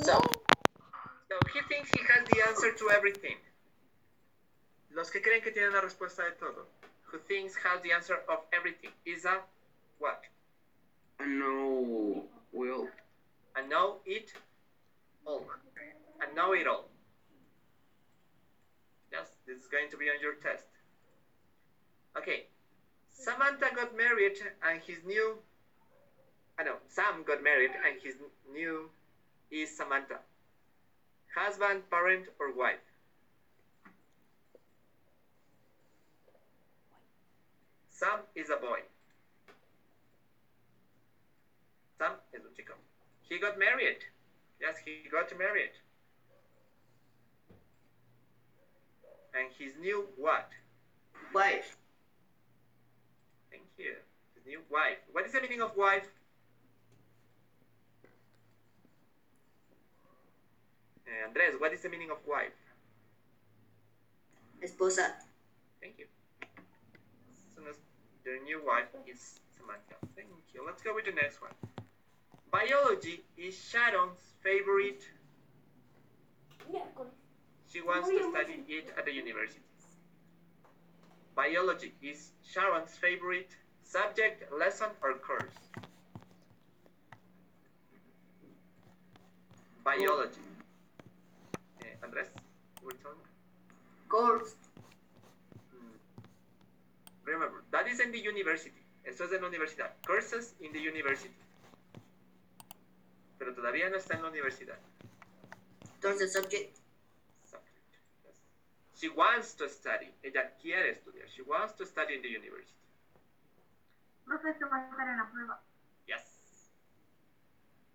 So. 0.03 0.41
So 1.27 1.35
he 1.53 1.61
thinks 1.67 1.91
he 1.91 2.01
has 2.07 2.27
the 2.27 2.41
answer 2.47 2.71
to 2.73 2.89
everything. 2.91 3.37
Los 4.91 5.09
que 5.09 5.21
creen 5.21 5.41
que 5.41 5.51
tienen 5.51 5.73
la 5.73 5.81
respuesta 5.81 6.23
de 6.23 6.31
todo. 6.33 6.67
Who 7.11 7.17
thinks 7.19 7.55
has 7.57 7.81
the 7.81 7.91
answer 7.93 8.21
of 8.29 8.39
everything 8.53 8.91
is 9.05 9.25
a 9.25 9.41
what? 9.99 10.21
I 11.19 11.25
know. 11.25 12.25
Well, 12.51 12.89
A 13.55 13.67
know 13.67 13.97
it 14.05 14.31
all. 15.25 15.45
A 16.21 16.35
know 16.35 16.53
it 16.53 16.67
all. 16.67 16.89
Yes, 19.11 19.27
this 19.47 19.57
is 19.57 19.67
going 19.67 19.89
to 19.91 19.97
be 19.97 20.05
on 20.09 20.19
your 20.21 20.35
test. 20.35 20.65
Okay. 22.17 22.45
Samantha 23.11 23.71
got 23.73 23.95
married 23.95 24.37
and 24.61 24.81
his 24.81 24.97
new 25.05 25.39
I 26.57 26.63
know, 26.63 26.77
Sam 26.87 27.23
got 27.25 27.43
married 27.43 27.71
and 27.85 28.01
his 28.01 28.15
new 28.51 28.89
is 29.51 29.75
Samantha. 29.75 30.19
Husband, 31.35 31.89
parent, 31.89 32.27
or 32.39 32.53
wife? 32.53 32.79
Sam 37.89 38.19
is 38.35 38.49
a 38.49 38.55
boy. 38.55 38.79
Un 42.01 42.11
chico. 42.55 42.73
He 43.21 43.39
got 43.39 43.57
married. 43.57 44.03
Yes, 44.59 44.75
he 44.83 45.09
got 45.09 45.31
married. 45.37 45.71
And 49.33 49.49
his 49.57 49.73
new 49.79 50.07
what? 50.17 50.49
Wife. 51.33 51.77
Thank 53.51 53.63
you. 53.77 53.95
His 54.35 54.45
new 54.45 54.61
wife. 54.69 54.99
What 55.11 55.25
is 55.25 55.33
the 55.33 55.41
meaning 55.41 55.61
of 55.61 55.75
wife? 55.75 56.07
Eh, 61.07 61.27
Andres, 61.27 61.59
what 61.59 61.73
is 61.73 61.81
the 61.81 61.89
meaning 61.89 62.11
of 62.11 62.17
wife? 62.27 62.55
Esposa. 64.63 65.13
Thank 65.81 65.99
you. 65.99 66.05
So 67.53 67.61
their 68.23 68.41
new 68.43 68.61
wife 68.65 68.87
is 69.05 69.39
Samantha. 69.57 69.95
Thank 70.15 70.29
you. 70.53 70.65
Let's 70.65 70.81
go 70.81 70.95
with 70.95 71.05
the 71.05 71.11
next 71.11 71.41
one. 71.41 71.51
Biology 72.51 73.23
is 73.37 73.55
Sharon's 73.55 74.19
favorite. 74.41 75.03
She 77.71 77.81
wants 77.81 78.09
to 78.09 78.29
study 78.31 78.63
it 78.69 78.93
at 78.97 79.05
the 79.05 79.13
university. 79.13 79.61
Biology 81.35 81.93
is 82.01 82.31
Sharon's 82.43 82.91
favorite 82.91 83.49
subject, 83.83 84.51
lesson, 84.57 84.87
or 85.03 85.13
course. 85.15 85.53
Biology. 89.83 90.41
Eh, 91.81 92.03
Andres, 92.03 92.27
you 92.81 92.87
were 92.87 92.93
telling 93.03 93.17
me? 93.17 93.23
Course. 94.09 94.55
Remember, 97.25 97.63
that 97.71 97.87
is 97.87 97.99
in 97.99 98.11
the 98.11 98.19
university. 98.19 98.81
Esto 99.03 99.25
es 99.25 99.33
en 99.33 99.41
la 99.41 99.49
universidad. 99.49 99.91
Courses 100.07 100.53
in 100.61 100.71
the 100.73 100.79
university. 100.79 101.29
Pero 103.37 103.53
todavía 103.53 103.89
no 103.89 103.97
está 103.97 104.15
en 104.15 104.23
la 104.23 104.29
universidad. 104.29 104.77
Entonces, 105.95 106.33
subject. 106.33 106.77
Subject. 107.45 107.93
Yes. 108.23 108.35
She 108.95 109.09
wants 109.09 109.55
to 109.55 109.67
study. 109.67 110.13
Ella 110.23 110.55
quiere 110.61 110.91
estudiar. 110.91 111.27
She 111.29 111.41
wants 111.41 111.73
to 111.75 111.85
study 111.85 112.15
in 112.15 112.21
the 112.21 112.29
university. 112.29 112.73
Profe, 114.25 114.49
esto 114.49 114.67
va 114.69 114.77
a 114.77 114.89
estar 114.89 115.07
en 115.07 115.17
la 115.17 115.29
prueba. 115.31 115.59
Yes. 116.07 116.23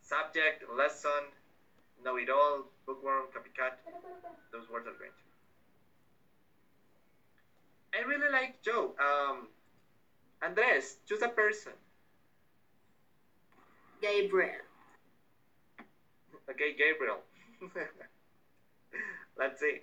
Subject, 0.02 0.62
lesson, 0.76 1.24
know 2.04 2.16
it 2.16 2.30
all, 2.30 2.70
bookworm, 2.86 3.26
copycat. 3.32 3.78
Those 4.52 4.68
words 4.70 4.86
are 4.86 4.94
going 4.94 5.10
to. 5.10 5.30
I 7.92 8.02
really 8.06 8.30
like 8.30 8.62
Joe. 8.62 8.94
Um, 8.98 9.48
Andres, 10.42 10.96
choose 11.06 11.22
a 11.22 11.28
person. 11.28 11.72
Gabriel. 14.00 14.69
Okay, 16.50 16.74
Gabriel. 16.76 17.20
Let's 19.38 19.60
see. 19.60 19.80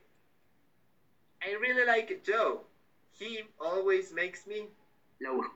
I 1.42 1.54
really 1.54 1.86
like 1.86 2.24
Joe. 2.26 2.62
He 3.18 3.42
always 3.60 4.12
makes 4.14 4.46
me 4.46 4.68
Laura. 5.22 5.48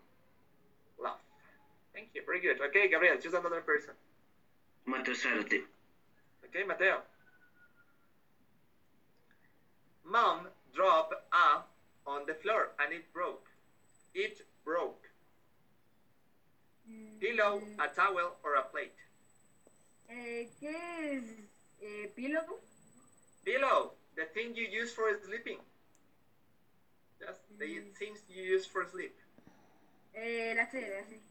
laugh. 1.01 1.19
Thank 1.93 2.09
you. 2.13 2.21
Very 2.25 2.39
good. 2.39 2.61
Okay, 2.61 2.89
Gabriel, 2.89 3.17
choose 3.17 3.33
another 3.33 3.61
person. 3.61 3.93
Mateo 4.85 5.13
Zárate. 5.13 5.61
Okay, 6.45 6.63
Mateo. 6.65 7.01
Mom 10.05 10.47
dropped 10.73 11.13
a 11.13 11.61
on 12.09 12.25
the 12.25 12.33
floor 12.33 12.71
and 12.79 12.93
it 12.93 13.11
broke. 13.13 13.47
It 14.13 14.41
broke. 14.65 15.03
Mm. 16.89 17.19
Pillow, 17.19 17.61
a 17.79 17.87
towel, 17.95 18.35
or 18.43 18.55
a 18.55 18.63
plate. 18.63 18.93
Eh, 20.11 20.49
¿Qué 20.59 21.15
es? 21.15 21.23
Eh, 21.79 22.11
¿Pillow? 22.15 22.59
Pillow, 23.45 23.93
the 24.15 24.25
thing 24.25 24.53
you 24.53 24.67
use 24.67 24.93
for 24.93 25.07
sleeping. 25.23 25.59
Just 27.19 27.39
the 27.57 27.79
things 27.97 28.19
you 28.27 28.43
use 28.43 28.65
for 28.65 28.85
sleep. 28.91 29.15
Eh, 30.13 30.53
la 30.55 30.63
la 30.63 30.69
C. 30.69 31.21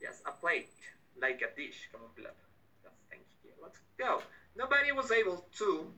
Yes, 0.00 0.22
a 0.24 0.32
plate. 0.32 0.70
like 1.20 1.42
a 1.42 1.54
dish, 1.54 1.88
como 1.92 2.06
un 2.06 2.14
plato. 2.14 2.34
Yes, 2.82 2.92
thank 3.10 3.22
you. 3.44 3.50
Let's 3.62 3.78
go. 3.98 4.22
Nobody 4.56 4.92
was 4.92 5.10
able 5.10 5.44
to 5.58 5.92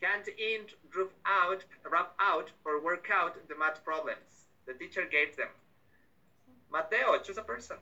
hand 0.00 0.28
in, 0.28 0.66
rub 0.94 1.10
out, 1.26 1.64
rub 1.90 2.08
out, 2.18 2.50
or 2.64 2.82
work 2.82 3.08
out 3.10 3.36
the 3.48 3.54
math 3.54 3.84
problems 3.84 4.46
the 4.66 4.72
teacher 4.72 5.04
gave 5.10 5.36
them. 5.36 5.48
Mateo, 6.72 7.18
choose 7.18 7.38
a 7.38 7.42
person. 7.42 7.76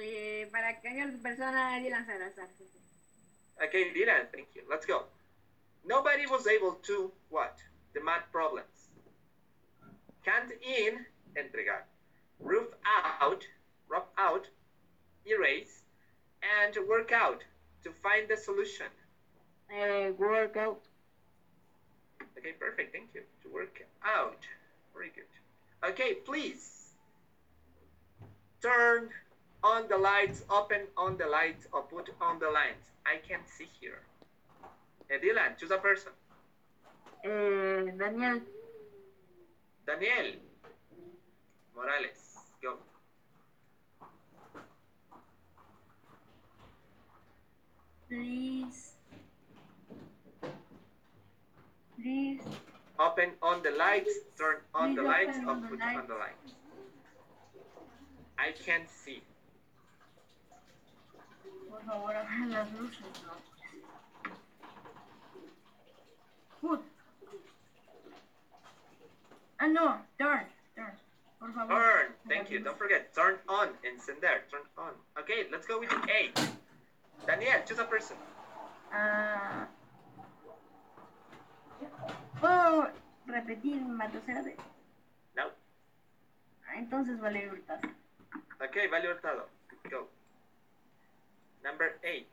Eh, 0.00 0.48
para 0.52 0.80
que 0.80 0.88
haya 0.88 1.10
persona 1.22 1.78
Dylan 1.80 2.06
Salazar. 2.06 2.48
sí, 2.58 2.64
sí. 2.72 2.78
Okay, 3.64 3.92
Dylan, 3.92 4.28
thank 4.32 4.48
you. 4.54 4.62
Let's 4.68 4.86
go. 4.86 5.04
Nobody 5.84 6.26
was 6.26 6.46
able 6.46 6.72
to 6.82 7.10
what? 7.30 7.56
The 7.94 8.02
math 8.02 8.30
problems. 8.30 8.90
Hand 10.22 10.52
in, 10.60 11.06
entregar. 11.36 11.84
Roof 12.40 12.68
out, 12.84 13.46
rub 13.88 14.04
out, 14.18 14.46
erase, 15.24 15.82
and 16.42 16.76
work 16.88 17.12
out 17.12 17.42
to 17.84 17.90
find 18.02 18.28
the 18.28 18.36
solution. 18.36 18.86
Work 20.18 20.56
out. 20.56 20.82
Okay, 22.36 22.52
perfect. 22.58 22.92
Thank 22.92 23.14
you. 23.14 23.22
To 23.44 23.48
work 23.48 23.86
out. 24.04 24.44
Very 24.92 25.10
good. 25.14 25.90
Okay, 25.90 26.14
please 26.14 26.92
turn 28.60 29.10
on 29.66 29.88
the 29.88 29.98
lights, 29.98 30.42
open 30.48 30.82
on 30.96 31.16
the 31.16 31.26
lights, 31.26 31.66
or 31.72 31.82
put 31.82 32.08
on 32.20 32.38
the 32.38 32.50
lines. 32.50 32.84
I 33.04 33.16
can't 33.28 33.48
see 33.58 33.68
here. 33.80 34.00
Eh, 35.10 35.18
Dylan, 35.22 35.58
choose 35.58 35.72
a 35.72 35.78
person. 35.78 36.12
Eh, 37.24 37.90
Daniel. 37.98 38.40
Daniel 39.86 40.28
Morales, 41.74 42.22
go. 42.62 42.74
Please. 48.08 48.92
Please. 52.00 52.42
Open 52.98 53.30
on 53.42 53.62
the 53.62 53.70
lights, 53.72 54.12
turn 54.38 54.56
on 54.74 54.94
the 54.94 55.02
lights, 55.02 55.38
or 55.46 55.56
put 55.56 55.80
on 55.82 56.06
the 56.06 56.14
lights. 56.14 56.54
I 58.38 58.52
can't 58.64 58.88
see. 58.88 59.22
Por 61.76 61.84
favor, 61.84 62.16
abran 62.16 62.50
las 62.50 62.72
luces, 62.72 63.06
¿no? 63.26 64.30
Put. 66.62 66.80
Ah, 69.58 69.66
no. 69.68 70.02
Turn. 70.16 70.46
Turn. 70.74 70.92
Por 71.38 71.52
favor. 71.52 71.68
Turn. 71.68 72.14
Thank 72.28 72.48
you. 72.50 72.60
Don't 72.60 72.78
forget. 72.78 73.14
Turn 73.14 73.36
on. 73.46 73.68
Encender. 73.84 74.48
Turn 74.50 74.62
on. 74.78 74.94
Okay, 75.18 75.46
let's 75.52 75.66
go 75.66 75.78
with 75.78 75.92
eight. 76.08 76.34
Daniel, 77.26 77.60
choose 77.66 77.78
a 77.78 77.84
person. 77.84 78.16
Ah, 78.90 79.66
¿Puedo 82.40 82.90
repetir 83.26 83.82
Matosera 83.82 84.42
de? 84.42 84.56
No. 85.34 85.50
Ah, 86.68 86.76
Entonces 86.78 87.20
vale 87.20 87.50
Hurtado. 87.50 87.80
Okay, 88.66 88.88
Vale 88.88 89.10
Hurtado. 89.10 89.46
Go. 89.90 90.08
Number 91.66 91.98
eight. 92.04 92.30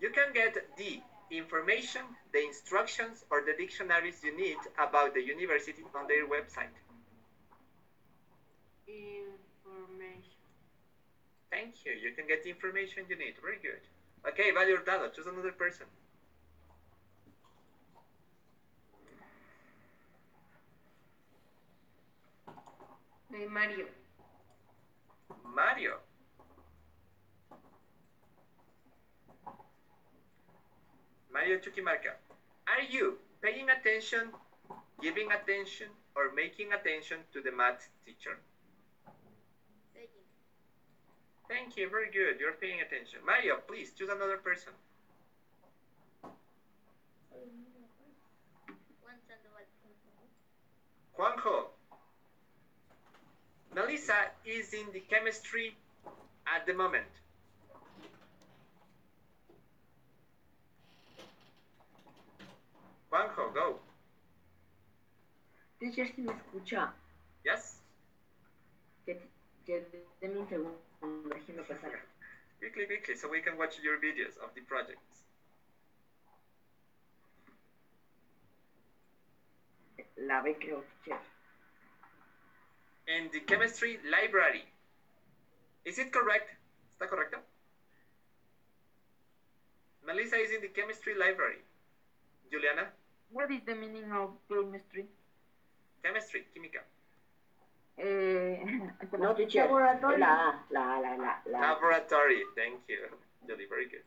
You 0.00 0.10
can 0.10 0.32
get 0.34 0.54
the 0.76 1.00
information, 1.30 2.02
the 2.32 2.44
instructions, 2.44 3.24
or 3.30 3.42
the 3.46 3.54
dictionaries 3.54 4.18
you 4.24 4.36
need 4.36 4.58
about 4.76 5.14
the 5.14 5.22
university 5.22 5.84
on 5.94 6.08
their 6.08 6.26
website. 6.26 6.74
Information. 8.88 10.42
Thank 11.50 11.84
you. 11.84 11.92
You 11.92 12.10
can 12.16 12.26
get 12.26 12.42
the 12.42 12.50
information 12.50 13.04
you 13.08 13.16
need. 13.16 13.34
Very 13.40 13.58
good. 13.62 13.82
Okay, 14.26 14.50
Vale 14.50 14.78
Hurtado, 14.78 15.14
choose 15.14 15.26
another 15.28 15.52
person. 15.52 15.86
Mario. 23.46 23.86
Mario. 25.54 25.98
Mario 31.32 31.58
Chuquimarca. 31.58 32.18
Are 32.66 32.82
you 32.82 33.18
paying 33.40 33.70
attention, 33.70 34.32
giving 35.00 35.30
attention, 35.30 35.88
or 36.16 36.32
making 36.34 36.72
attention 36.72 37.18
to 37.32 37.40
the 37.40 37.52
math 37.52 37.88
teacher? 38.04 38.38
Thank 39.94 40.10
you. 40.14 40.24
Thank 41.48 41.76
you, 41.76 41.88
very 41.88 42.10
good. 42.10 42.40
You're 42.40 42.58
paying 42.60 42.80
attention. 42.80 43.20
Mario, 43.24 43.58
please 43.66 43.92
choose 43.96 44.08
another 44.08 44.38
person. 44.38 44.72
Juanjo. 51.18 51.77
Melissa 53.78 54.18
is 54.44 54.74
in 54.74 54.86
the 54.92 54.98
chemistry 55.08 55.76
at 56.52 56.66
the 56.66 56.74
moment. 56.74 57.06
Juanjo, 63.12 63.54
go. 63.54 63.78
teacher, 65.78 66.08
si 66.12 66.22
me 66.22 66.32
escucha. 66.32 66.92
Yes? 67.44 67.78
Que, 69.06 69.16
que 69.64 69.86
deme 70.20 70.40
un 70.40 70.48
segundo. 70.48 70.82
Déjeme 71.28 71.62
pasar. 71.62 71.92
Quickly, 72.58 72.86
quickly, 72.86 73.14
so 73.14 73.28
we 73.28 73.40
can 73.40 73.56
watch 73.56 73.78
your 73.80 73.98
videos 73.98 74.36
of 74.42 74.52
the 74.56 74.60
projects. 74.62 75.22
La 80.16 80.42
ve, 80.42 80.58
creo, 80.58 80.82
teacher. 81.04 81.37
In 83.08 83.30
the 83.32 83.40
chemistry 83.40 83.98
library. 84.04 84.64
Is 85.84 85.98
it 85.98 86.12
correct? 86.12 86.52
¿Está 86.92 87.08
correcto? 87.08 87.40
Melissa 90.04 90.36
is 90.36 90.50
in 90.52 90.60
the 90.60 90.68
chemistry 90.68 91.14
library. 91.14 91.62
Juliana? 92.50 92.92
What 93.30 93.50
is 93.50 93.62
the 93.64 93.74
meaning 93.74 94.12
of 94.12 94.36
chemistry? 94.48 95.06
Chemistry, 96.02 96.44
química. 96.54 96.84
Eh, 97.96 98.60
No, 99.18 99.32
teacher. 99.32 99.64
Laboratory. 99.64 100.20
La, 100.20 100.52
la, 100.70 100.98
la, 100.98 101.14
la, 101.16 101.32
la. 101.50 101.60
Laboratory, 101.60 102.44
thank 102.54 102.80
you. 102.88 103.08
Julie, 103.46 103.66
very 103.68 103.86
good. 103.86 104.04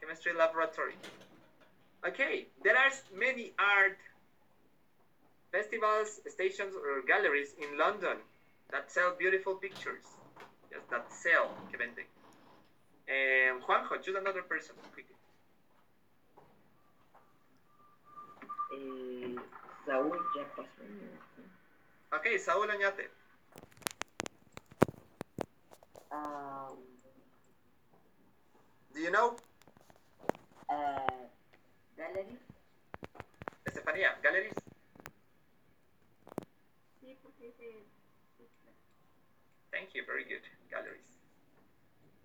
Chemistry 0.00 0.32
laboratory. 0.32 0.94
Okay, 2.06 2.46
there 2.62 2.76
are 2.76 2.90
many 3.14 3.52
art 3.58 3.96
festivals, 5.56 6.20
stations, 6.28 6.74
or 6.76 7.02
galleries 7.06 7.54
in 7.58 7.78
London 7.78 8.18
that 8.70 8.92
sell 8.92 9.14
beautiful 9.16 9.54
pictures. 9.54 10.04
Yes, 10.70 10.82
that 10.90 11.06
sell, 11.12 11.48
que 11.70 11.78
venden. 11.78 12.04
And 13.08 13.62
Juanjo, 13.62 14.02
choose 14.02 14.16
another 14.16 14.42
person. 14.42 14.74
quickly. 14.92 15.16
eh, 18.72 19.36
Saúl 19.86 20.18
ya 20.34 20.44
pasó. 20.56 20.82
Okay, 22.12 22.38
Saúl 22.38 22.68
Añate. 22.70 23.08
Um, 26.10 26.76
Do 28.92 29.00
you 29.00 29.10
know? 29.10 29.36
uh, 30.68 31.24
gallery. 31.96 32.36
Estefanía, 33.66 34.18
galleries. 34.22 34.65
Sí, 37.46 37.52
porque 37.52 37.86
dice. 38.38 38.70
Thank 39.70 39.94
you, 39.94 40.04
very 40.04 40.24
good. 40.24 40.42
Galleries. 40.70 41.18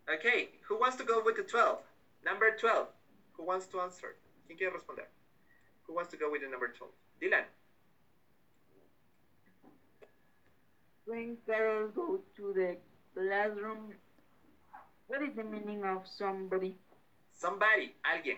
Okay, 0.09 0.49
who 0.67 0.79
wants 0.79 0.95
to 0.97 1.03
go 1.03 1.21
with 1.23 1.35
the 1.35 1.43
12? 1.43 1.79
Number 2.25 2.55
12. 2.57 2.87
Who 3.33 3.43
wants 3.43 3.67
to 3.67 3.81
answer? 3.81 4.15
¿Quién 4.47 4.57
quiere 4.57 4.73
responder? 4.73 5.05
Who 5.83 5.93
wants 5.93 6.09
to 6.11 6.17
go 6.17 6.31
with 6.31 6.41
the 6.41 6.49
number 6.49 6.69
12? 6.69 6.91
Dylan. 7.21 7.45
When 11.05 11.37
Carol 11.45 11.89
goes 11.89 12.21
to 12.37 12.53
the 12.53 12.77
classroom, 13.13 13.93
what 15.07 15.21
is 15.21 15.35
the 15.35 15.43
meaning 15.43 15.83
of 15.83 16.07
somebody? 16.07 16.77
Somebody, 17.37 17.93
alguien. 18.03 18.37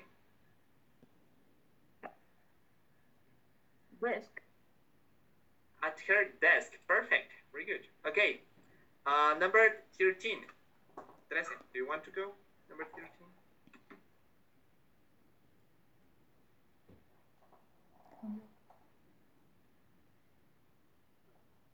Desk. 4.02 4.43
At 5.84 6.00
her 6.08 6.24
desk. 6.40 6.72
Perfect. 6.88 7.34
Very 7.52 7.66
good. 7.66 7.82
Okay. 8.08 8.40
Uh, 9.06 9.36
number 9.38 9.84
13. 10.00 10.40
13. 11.30 11.58
Do 11.74 11.80
you 11.80 11.88
want 11.88 12.06
to 12.06 12.12
go? 12.12 12.32
Number 12.70 12.86
13. 12.86 13.10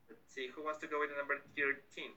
Let's 0.08 0.34
see 0.34 0.48
who 0.54 0.64
wants 0.64 0.80
to 0.80 0.88
go 0.88 0.98
with 0.98 1.10
number 1.16 1.36
13. 1.56 2.10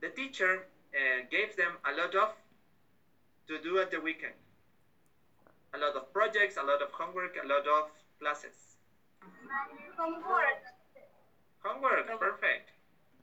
The 0.00 0.08
teacher 0.08 0.66
uh, 0.92 1.22
gave 1.30 1.54
them 1.56 1.72
a 1.84 1.92
lot 1.92 2.14
of 2.16 2.30
to 3.46 3.60
do 3.62 3.78
at 3.78 3.90
the 3.92 4.00
weekend. 4.00 4.34
A 5.74 5.78
lot 5.78 5.94
of 5.96 6.12
projects, 6.12 6.56
a 6.56 6.62
lot 6.62 6.80
of 6.80 6.90
homework, 6.90 7.36
a 7.42 7.46
lot 7.46 7.66
of 7.66 7.90
classes. 8.18 8.76
Homework. 9.96 10.62
Homework, 11.62 12.18
perfect. 12.18 12.70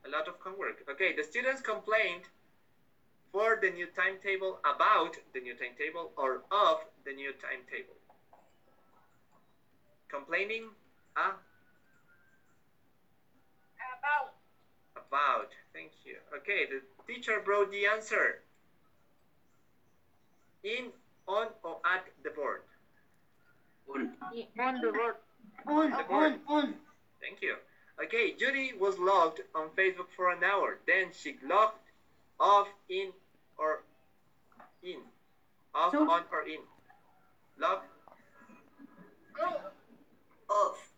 A 0.05 0.09
lot 0.09 0.27
of 0.27 0.35
homework. 0.39 0.83
Okay, 0.89 1.15
the 1.15 1.23
students 1.23 1.61
complained 1.61 2.23
for 3.31 3.57
the 3.61 3.69
new 3.69 3.87
timetable, 3.87 4.59
about 4.63 5.17
the 5.33 5.39
new 5.39 5.53
timetable, 5.55 6.11
or 6.15 6.41
of 6.51 6.77
the 7.03 7.11
new 7.11 7.31
timetable. 7.33 7.95
Complaining 10.07 10.69
ah, 11.17 11.35
About. 13.99 14.33
about. 14.95 15.49
Thank 15.73 15.91
you. 16.05 16.15
Okay, 16.37 16.65
the 16.69 16.81
teacher 17.11 17.41
brought 17.43 17.71
the 17.71 17.85
answer 17.85 18.41
in, 20.63 20.91
on, 21.27 21.47
or 21.63 21.77
at 21.85 22.05
the 22.23 22.29
board. 22.31 22.61
Un, 23.93 24.13
On 24.59 24.81
the 24.81 24.91
board. 24.91 25.15
On, 25.67 25.91
The 25.91 26.03
board. 26.03 26.33
un, 26.33 26.39
un. 26.49 26.73
Thank 27.21 27.41
you. 27.41 27.55
Okay, 28.03 28.33
Judy 28.33 28.73
was 28.77 28.97
logged 28.99 29.41
on 29.53 29.69
Facebook 29.77 30.07
for 30.15 30.31
an 30.31 30.43
hour. 30.43 30.79
Then 30.85 31.11
she 31.13 31.37
logged 31.47 31.77
off 32.39 32.67
in 32.89 33.11
or 33.57 33.83
in. 34.83 34.99
Off, 35.73 35.91
So- 35.91 36.09
on, 36.09 36.23
or 36.31 36.41
in. 36.47 36.59
Log 37.57 37.81
Off. 40.49 40.89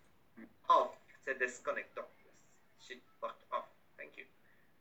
off. 0.68 0.90
Se 1.24 1.34
desconectó. 1.34 2.02
Yes, 2.24 2.34
She 2.86 2.94
logged 3.22 3.42
off. 3.52 3.64
Thank 3.96 4.16
you. 4.16 4.24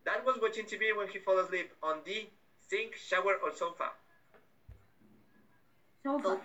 That 0.06 0.26
was 0.26 0.38
watching 0.42 0.66
TV 0.66 0.96
when 0.96 1.08
he 1.08 1.20
fell 1.20 1.40
asleep 1.40 1.72
on 1.84 1.98
the 2.06 2.28
sink, 2.68 2.96
shower, 2.96 3.36
or 3.44 3.54
sofa. 3.54 3.92
Sofa. 6.08 6.40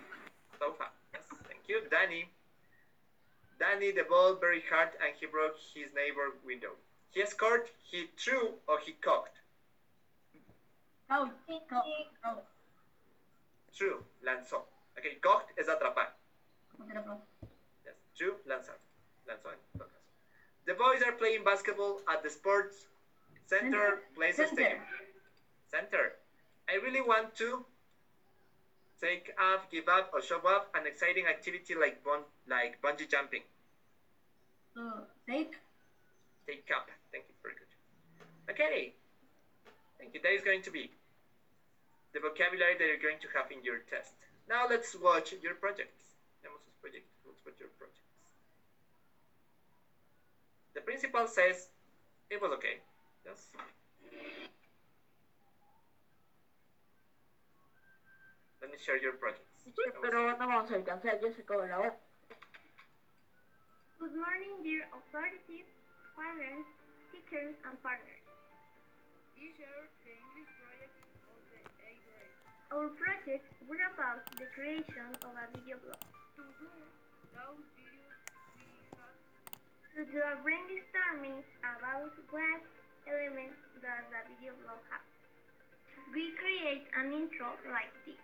Sofa. 0.59 0.87
Yes, 1.15 1.23
thank 1.47 1.63
you. 1.69 1.83
Danny. 1.89 2.27
Danny 3.61 3.93
the 3.93 4.03
ball 4.03 4.35
very 4.35 4.61
hard 4.69 4.89
and 4.99 5.15
he 5.21 5.27
broke 5.27 5.55
his 5.73 5.95
neighbor 5.95 6.35
window. 6.45 6.75
He 7.11 7.25
scored, 7.27 7.71
he 7.79 8.07
threw, 8.19 8.55
or 8.67 8.81
he 8.81 8.93
cocked. 9.01 9.39
Out. 11.11 11.31
Out. 11.71 11.85
Out. 12.25 12.45
True, 13.77 14.03
lanzó. 14.27 14.63
Okay, 14.99 15.15
cocked 15.23 15.57
es 15.57 15.69
atrapar. 15.69 16.09
Yes, 17.85 17.95
true, 18.17 18.35
lanzar. 18.45 18.75
Lanzó 19.29 19.53
en 19.53 19.59
todo 19.79 19.87
caso. 19.87 20.11
The 20.67 20.75
boys 20.75 21.03
are 21.07 21.13
playing 21.13 21.45
basketball 21.45 22.01
at 22.09 22.25
the 22.25 22.31
sports 22.31 22.87
center, 23.47 23.71
Center. 23.71 24.03
place 24.17 24.37
Center. 24.37 24.55
stadium. 24.55 24.81
Center. 25.71 26.13
I 26.69 26.83
really 26.83 27.01
want 27.01 27.37
to 27.37 27.65
take 29.03 29.33
up, 29.37 29.71
give 29.71 29.89
up, 29.89 30.11
or 30.13 30.23
show 30.23 30.41
up 30.47 30.71
an 30.75 30.87
exciting 30.87 31.27
activity 31.27 31.75
like 31.75 32.03
bun- 32.05 32.31
like 32.49 32.81
bungee 32.81 33.11
jumping. 33.11 33.43
So, 34.75 35.05
take. 35.29 35.53
Take 36.47 36.71
up. 36.75 36.89
Thank 37.11 37.25
you. 37.29 37.35
Very 37.43 37.55
good. 37.59 37.71
Okay. 38.51 38.93
Thank 39.99 40.15
you. 40.15 40.21
That 40.23 40.33
is 40.33 40.43
going 40.43 40.63
to 40.63 40.71
be 40.71 40.89
the 42.15 42.21
vocabulary 42.21 42.75
that 42.79 42.87
you're 42.87 42.97
going 42.97 43.21
to 43.21 43.29
have 43.35 43.51
in 43.51 43.63
your 43.65 43.79
test. 43.91 44.13
Now 44.49 44.67
let's 44.69 44.95
watch 44.95 45.35
your 45.43 45.55
projects. 45.55 46.17
Veamos 46.43 46.63
sus 46.65 46.75
proyectos. 46.83 47.23
Let's 47.27 47.41
watch 47.45 47.59
your 47.61 47.69
projects. 47.79 48.03
The 50.75 50.81
principal 50.81 51.27
says 51.27 51.69
it 52.31 52.41
was 52.41 52.53
okay. 52.53 52.79
Yes. 53.25 53.39
Let 58.63 58.71
me 58.71 58.79
share 58.79 58.95
your 59.03 59.19
projects. 59.19 59.67
Pero 59.75 60.23
no 60.23 60.37
vamos 60.39 60.71
a 60.71 60.75
alcanzar, 60.79 61.19
ya 61.21 61.33
se 61.35 61.43
acabó 61.43 61.67
la 61.67 61.79
hora. 61.79 61.99
Good 63.99 64.15
morning, 64.15 64.63
dear 64.63 64.87
authorities, 64.95 65.67
parents, 66.15 66.71
teachers, 67.11 67.59
and 67.67 67.75
partners. 67.83 68.23
Teacher, 69.35 69.91
the 70.07 70.15
English 70.15 70.51
project 70.63 70.95
of 71.27 71.43
the 71.51 71.59
8th 71.59 72.07
grade. 72.07 72.35
Our 72.71 72.89
project 72.95 73.51
was 73.67 73.83
about 73.83 74.23
the 74.39 74.47
creation 74.55 75.11
of 75.11 75.35
a 75.35 75.47
video 75.59 75.83
blog. 75.83 75.99
To 76.39 76.47
do 76.63 76.71
those 77.35 77.67
videos, 77.75 78.15
we 78.63 78.67
have 78.95 79.19
To 79.99 80.03
do 80.07 80.19
a 80.23 80.39
brainstorming 80.39 81.43
about 81.67 82.15
what 82.31 82.63
elements 83.11 83.59
does 83.83 84.07
a 84.07 84.23
video 84.31 84.55
blog 84.63 84.79
have. 84.95 85.03
We 86.15 86.31
create 86.39 86.87
an 86.95 87.11
intro 87.11 87.59
like 87.67 87.91
this. 88.07 88.23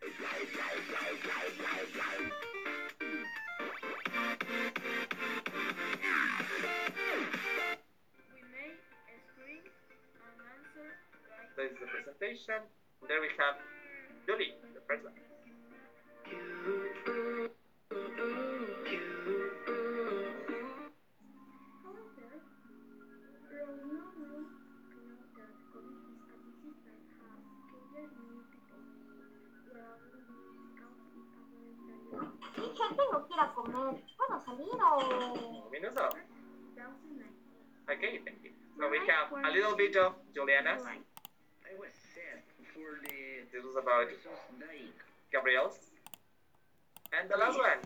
This 0.00 0.12
is 11.72 11.78
the 11.80 11.86
presentation. 11.88 12.60
There 13.08 13.20
we 13.20 13.28
have 13.40 13.56
Julie, 14.26 14.52
the 14.74 14.80
first 14.86 15.02
ir 33.36 33.40
a 33.40 33.52
comer. 33.54 33.94
¿Puedo 34.16 34.40
salir 34.40 34.68
o...? 34.80 35.68
Minuto. 35.70 36.08
Okay, 37.88 38.18
thank 38.24 38.42
you. 38.42 38.50
So 38.78 38.90
we 38.90 38.98
have 39.06 39.30
a 39.32 39.50
little 39.52 39.76
bit 39.76 39.94
of 39.96 40.14
Juliana's. 40.34 40.82
I 40.82 41.72
was 41.78 41.92
sad 42.14 42.42
for 42.74 42.98
the 43.04 43.46
This 43.52 43.62
was 43.64 43.76
about 43.76 44.08
persons. 44.08 44.90
Gabriel's. 45.30 45.78
And 47.12 47.30
the 47.30 47.36
last 47.36 47.56
one, 47.56 47.78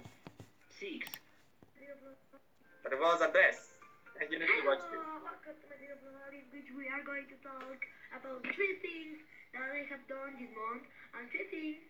Six. 0.72 1.06
but 2.82 2.92
it 2.92 2.98
was 2.98 3.20
Andres. 3.20 3.76
And 4.18 4.32
you 4.32 4.38
need 4.40 4.48
to 4.48 4.66
watch 4.66 4.80
this. 4.90 4.98
Ah, 5.04 5.20
Welcome 5.20 5.56
to 5.60 5.66
my 5.68 5.76
video 5.76 5.96
blog 6.00 6.32
in 6.32 6.46
which 6.50 6.70
we 6.72 6.88
are 6.88 7.04
going 7.04 7.28
to 7.28 7.36
talk 7.44 7.78
about 8.16 8.40
three 8.56 8.80
things 8.80 9.20
that 9.52 9.68
I 9.68 9.84
have 9.92 10.00
done 10.08 10.40
this 10.40 10.50
month 10.56 10.88
and 11.14 11.28
three 11.28 11.46
things 11.52 11.84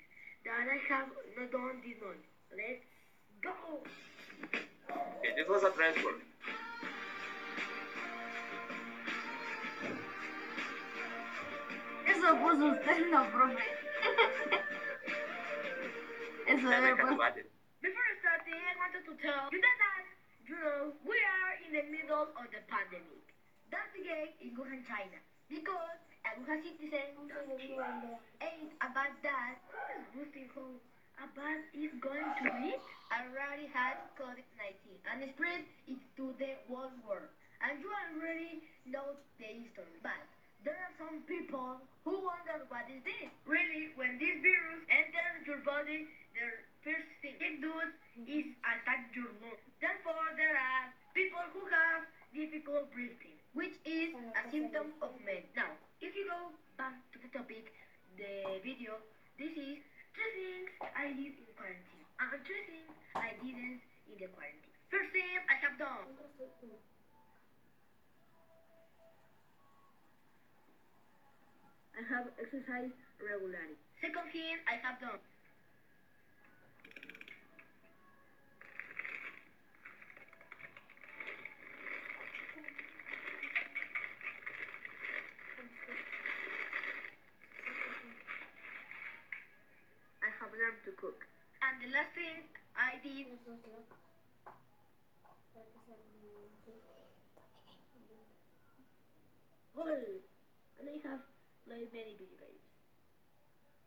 that 0.45 0.67
I 0.67 0.77
have 0.91 1.09
not 1.39 1.49
done 1.55 1.79
this 1.87 1.99
month. 2.03 2.27
Let's 2.51 2.83
go! 2.83 3.00
Okay, 3.47 5.33
this 5.37 5.49
was 5.49 5.63
a 5.63 5.71
transfer. 5.71 6.15
Eso 12.07 12.37
puso 12.37 12.65
usted, 12.73 13.11
no, 13.11 13.25
profe. 13.31 13.61
Eso 16.51 16.69
Then 16.69 16.85
I 16.85 16.91
debe 16.91 16.97
can 16.97 17.07
puesto. 17.07 17.19
watch 17.19 17.37
it. 17.39 17.47
Before 17.81 18.11
starting, 18.21 18.55
I 18.61 18.75
wanted 18.77 19.05
to 19.07 19.15
tell 19.23 19.49
you 19.53 19.61
that, 19.61 20.05
you 20.49 20.57
know, 20.59 20.93
we 21.07 21.17
are 21.17 21.53
in 21.65 21.71
the 21.73 21.85
middle 21.89 22.29
of 22.35 22.47
the 22.51 22.61
pandemic. 22.69 23.25
That 23.71 23.87
began 23.95 24.29
in 24.43 24.51
Wuhan, 24.59 24.83
China. 24.85 25.17
Because 25.49 25.97
a 26.27 26.31
Wuhan 26.41 26.61
citizen 26.67 27.17
ain't 28.43 28.73
about 28.83 29.15
that. 29.23 29.55
Boosting 30.13 30.49
home. 30.55 30.81
About 31.21 31.61
is 31.77 31.93
going 32.01 32.25
to 32.41 32.49
be 32.65 32.73
already 33.13 33.69
had 33.77 34.01
COVID-19 34.17 35.05
and 35.05 35.21
spread 35.37 35.69
it 35.85 36.01
to 36.17 36.33
the 36.41 36.57
whole 36.65 36.89
world. 37.05 37.29
And 37.61 37.77
you 37.77 37.93
already 37.93 38.65
know 38.89 39.21
the 39.37 39.45
history. 39.45 40.01
But 40.01 40.25
there 40.65 40.81
are 40.81 40.95
some 40.97 41.21
people 41.29 41.77
who 42.09 42.25
wonder 42.25 42.65
what 42.73 42.89
is 42.89 43.05
this? 43.05 43.29
Really, 43.45 43.93
when 44.01 44.17
this 44.17 44.33
virus 44.41 44.81
enters 44.89 45.45
your 45.45 45.61
body, 45.61 46.09
the 46.33 46.49
first 46.89 47.09
thing 47.21 47.37
it 47.37 47.61
does 47.61 47.93
is 48.25 48.57
attack 48.65 49.13
your 49.13 49.29
lungs. 49.45 49.61
Therefore, 49.77 50.25
there 50.41 50.57
are 50.57 50.89
people 51.13 51.45
who 51.53 51.69
have 51.69 52.09
difficult 52.33 52.89
breathing, 52.97 53.37
which 53.53 53.77
is 53.85 54.17
a 54.17 54.43
symptom 54.49 54.97
of 55.05 55.13
med. 55.29 55.45
Now, 55.53 55.77
if 56.01 56.17
you 56.17 56.25
go 56.33 56.57
back 56.81 56.97
to 57.13 57.17
the 57.21 57.29
topic, 57.29 57.69
the 58.17 58.57
video, 58.65 58.97
this 59.37 59.53
is 59.53 59.85
three 60.15 60.33
things 60.35 60.71
I 60.97 61.13
did 61.15 61.33
in 61.39 61.49
quarantine, 61.55 62.05
uh, 62.19 62.35
and 62.35 62.41
three 62.43 62.65
things 62.67 62.95
I 63.15 63.35
didn't 63.39 63.81
in 64.11 64.17
the 64.19 64.29
quarantine. 64.35 64.75
First 64.91 65.11
thing 65.15 65.31
I 65.47 65.57
have 65.63 65.79
done. 65.79 66.11
I 71.95 72.03
have 72.09 72.27
exercised 72.41 72.97
regularly. 73.21 73.77
Second 74.01 74.27
thing 74.33 74.57
I 74.67 74.81
have 74.83 74.99
done. 74.99 75.21
To 90.71 90.93
cook. 91.03 91.27
And 91.67 91.83
the 91.83 91.91
last 91.91 92.15
thing 92.15 92.47
I 92.79 92.95
did 93.03 93.27
and 100.79 100.89
I 100.89 101.09
have 101.11 101.21
played 101.67 101.91
many 101.93 102.15
video 102.15 102.39
games. 102.39 102.63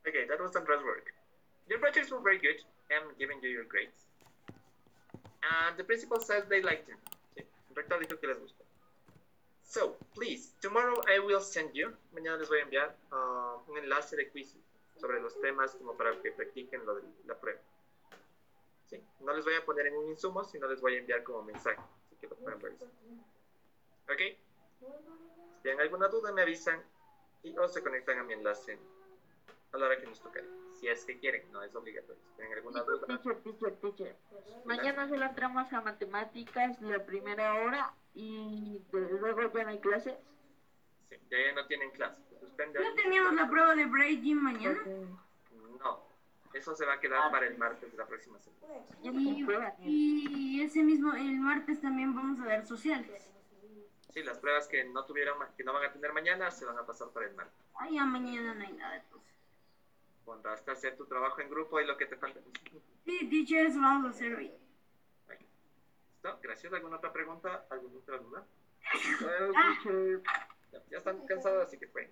Okay, 0.05 0.27
that 0.27 0.43
was 0.43 0.51
Sandra's 0.51 0.83
work. 0.83 1.07
Your 1.69 1.79
projects 1.79 2.11
were 2.11 2.19
very 2.19 2.37
good. 2.37 2.59
I'm 2.91 3.15
giving 3.17 3.39
you 3.41 3.49
your 3.49 3.63
grades. 3.63 4.03
And 5.39 5.77
the 5.77 5.85
principal 5.85 6.19
says 6.19 6.43
they 6.49 6.61
liked 6.61 6.87
them. 6.91 6.99
So, 9.63 9.95
please, 10.13 10.51
tomorrow 10.61 10.99
I 11.07 11.19
will 11.19 11.39
send 11.39 11.69
you, 11.73 11.93
mañana 12.13 12.39
les 12.39 12.49
voy 12.49 12.59
a 12.59 12.63
enviar 12.63 12.91
uh, 13.11 13.71
un 13.71 13.77
enlace 13.77 14.17
de 14.17 14.27
quiz 14.29 14.53
sobre 15.03 15.19
los 15.19 15.37
temas 15.41 15.75
como 15.75 15.97
para 15.97 16.17
que 16.21 16.31
practiquen 16.31 16.85
lo 16.85 16.95
de 16.95 17.03
la 17.25 17.35
prueba. 17.35 17.59
Sí, 18.85 19.03
no 19.19 19.33
les 19.33 19.43
voy 19.43 19.55
a 19.55 19.65
poner 19.65 19.87
en 19.87 19.97
un 19.97 20.07
insumo, 20.07 20.45
sino 20.45 20.65
les 20.65 20.79
voy 20.79 20.95
a 20.95 20.99
enviar 20.99 21.23
como 21.23 21.43
mensaje, 21.43 21.81
así 22.05 22.15
que 22.15 22.27
lo 22.27 22.37
pueden 22.37 22.61
revisar. 22.61 22.87
¿Ok? 24.09 24.21
Si 24.79 25.61
tienen 25.61 25.81
alguna 25.81 26.07
duda 26.07 26.31
me 26.31 26.43
avisan 26.43 26.81
y 27.43 27.53
o 27.57 27.67
se 27.67 27.83
conectan 27.83 28.17
a 28.19 28.23
mi 28.23 28.31
enlace 28.31 28.79
a 29.73 29.77
la 29.77 29.87
hora 29.87 29.99
que 29.99 30.05
nos 30.05 30.21
toque. 30.21 30.41
Si 30.79 30.87
es 30.87 31.03
que 31.03 31.19
quieren, 31.19 31.51
no 31.51 31.61
es 31.63 31.75
obligatorio. 31.75 32.21
Si 32.29 32.35
tienen 32.37 32.53
alguna 32.53 32.83
duda, 32.83 33.05
Teacher, 33.05 33.43
teacher, 33.43 33.75
teacher. 33.81 34.15
Mañana 34.63 35.09
solo 35.09 35.25
entramos 35.25 35.73
a 35.73 35.81
matemáticas 35.81 36.79
la 36.81 37.05
primera 37.05 37.55
hora 37.55 37.93
y 38.13 38.81
luego 38.93 39.51
ya 39.51 39.63
no 39.65 39.69
hay 39.69 39.79
clases. 39.79 40.15
sí, 41.09 41.17
ya, 41.29 41.51
no 41.51 41.67
tienen 41.67 41.91
clase. 41.91 42.32
Suspende. 42.53 42.79
¿No 42.79 42.95
teníamos 42.95 43.33
la 43.33 43.49
prueba 43.49 43.75
de 43.75 43.85
Breaking 43.85 44.41
mañana? 44.41 44.79
No, 45.79 46.07
eso 46.53 46.75
se 46.75 46.85
va 46.85 46.93
a 46.93 46.99
quedar 46.99 47.31
para 47.31 47.47
el 47.47 47.57
martes 47.57 47.91
de 47.91 47.97
la 47.97 48.05
próxima 48.05 48.39
semana. 48.39 48.85
Puede. 49.45 49.73
Y 49.81 50.61
ese 50.61 50.83
mismo, 50.83 51.13
el 51.13 51.39
martes 51.39 51.81
también 51.81 52.13
vamos 52.15 52.39
a 52.39 52.45
ver 52.45 52.65
sociales. 52.65 53.29
Sí, 54.13 54.21
las 54.21 54.37
pruebas 54.37 54.67
que 54.67 54.83
no 54.85 55.05
tuvieron, 55.05 55.39
que 55.57 55.63
no 55.63 55.73
van 55.73 55.85
a 55.85 55.91
tener 55.91 56.13
mañana, 56.13 56.51
se 56.51 56.65
van 56.65 56.77
a 56.77 56.85
pasar 56.85 57.09
para 57.09 57.25
el 57.25 57.33
martes. 57.33 57.55
Ay, 57.75 57.95
ya 57.95 58.05
mañana 58.05 58.53
no 58.53 58.63
hay 58.63 58.73
nada. 58.73 58.97
Entonces. 58.97 59.33
Pondrás 60.23 60.65
a 60.67 60.71
hacer 60.71 60.95
tu 60.95 61.05
trabajo 61.05 61.41
en 61.41 61.49
grupo 61.49 61.81
y 61.81 61.85
lo 61.85 61.97
que 61.97 62.05
te 62.05 62.15
falta. 62.15 62.39
Sí, 63.05 63.27
teacher, 63.29 63.65
eso 63.65 63.81
vamos 63.81 64.05
a 64.05 64.09
hacer 64.11 64.35
hoy. 64.35 64.53
¿Listo? 66.23 66.39
Gracias. 66.41 66.71
¿Alguna 66.71 66.97
otra 66.97 67.11
pregunta? 67.11 67.65
¿Alguna 67.69 67.97
otra 67.97 68.17
duda? 68.19 68.45
Teacher. 69.83 70.21
Ya, 70.71 70.81
ya 70.89 70.97
están 70.99 71.25
cansados, 71.25 71.67
así 71.67 71.77
que 71.77 71.87
pueden. 71.87 72.11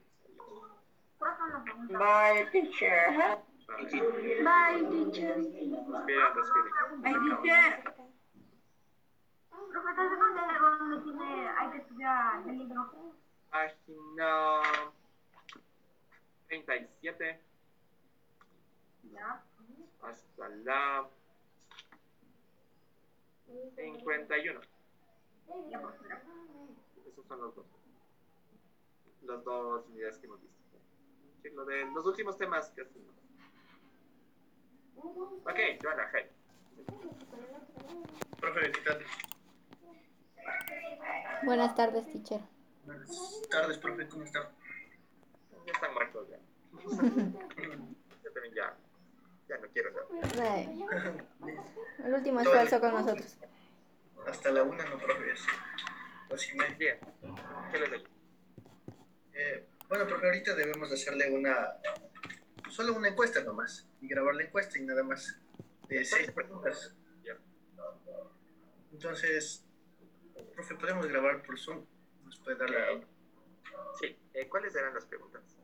Bye, 1.89 2.47
teacher. 2.51 3.41
Bye, 3.67 3.85
teacher. 3.89 5.37
Bye, 7.03 7.19
teacher. 7.19 7.83
Profesor, 9.71 10.19
¿dónde, 10.19 10.41
dónde 10.59 10.97
tiene, 11.03 11.47
hay 11.49 11.69
que 11.71 11.77
estudiar 11.77 12.41
el 12.47 12.57
libro? 12.57 12.89
Página 13.49 14.61
37 16.47 17.39
Ya. 19.11 19.41
hasta 20.01 20.49
la 20.49 21.07
51. 23.75 24.59
Ya, 25.69 25.79
profesor. 25.81 26.17
Esos 27.07 27.25
son 27.27 27.39
los 27.39 27.55
dos. 27.55 27.65
Las 29.21 29.43
dos 29.43 29.87
unidades 29.87 30.17
que 30.17 30.25
hemos 30.25 30.41
visto. 30.41 30.57
Sí, 31.41 31.49
lo 31.49 31.65
de 31.65 31.85
los 31.85 32.05
últimos 32.05 32.37
temas 32.37 32.69
que 32.71 32.81
hacemos. 32.81 33.15
Ok, 34.95 35.59
Joana, 35.81 36.09
hey. 36.13 36.29
Profe. 38.39 38.71
Buenas 41.43 41.75
tardes, 41.75 42.05
teacher. 42.11 42.41
Buenas 42.85 43.41
tardes, 43.49 43.77
profe, 43.77 44.07
¿cómo 44.07 44.23
está? 44.23 44.51
Ya 45.65 45.71
están 45.71 45.93
muertos 45.93 46.27
ya. 46.29 46.37
Yo 48.23 48.33
también 48.33 48.53
ya. 48.55 48.77
Ya 49.47 49.57
no 49.57 49.67
quiero 49.73 49.91
nada. 49.91 50.53
Ay, 50.53 50.85
el 52.05 52.13
último 52.13 52.39
esfuerzo 52.41 52.79
con 52.79 52.93
nosotros. 52.93 53.37
Hasta 54.27 54.51
la 54.51 54.63
una, 54.63 54.85
no, 54.85 54.97
profe, 54.97 55.33
y 56.53 56.57
media. 56.57 56.75
Bien. 56.77 56.99
¿Qué 57.71 57.79
les 57.79 57.89
doy? 57.89 58.20
Eh, 59.33 59.67
bueno, 59.87 60.07
profe, 60.07 60.25
ahorita 60.25 60.55
debemos 60.55 60.89
de 60.89 60.95
hacerle 60.95 61.31
una, 61.31 61.73
solo 62.69 62.93
una 62.93 63.09
encuesta 63.09 63.43
nomás, 63.43 63.87
y 64.01 64.07
grabar 64.07 64.35
la 64.35 64.43
encuesta 64.43 64.77
y 64.77 64.83
nada 64.83 65.03
más, 65.03 65.39
de 65.87 66.05
seis 66.05 66.31
preguntas. 66.31 66.95
Ya. 67.23 67.37
Entonces, 68.91 69.65
profe, 70.55 70.75
podemos 70.75 71.07
grabar 71.07 71.43
por 71.43 71.59
Zoom, 71.59 71.85
nos 72.23 72.39
puede 72.39 72.57
dar 72.57 72.69
la... 72.69 73.01
Sí. 73.99 74.17
eh, 74.33 74.47
¿Cuáles 74.47 74.75
eran 74.75 74.93
las 74.93 75.05
preguntas? 75.05 75.57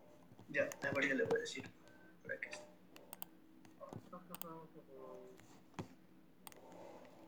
Ya, 0.50 0.70
a 0.84 0.92
María 0.92 1.14
le 1.14 1.24
voy 1.24 1.38
a 1.38 1.42
decir, 1.42 1.70
para 2.24 2.40
que 2.40 2.50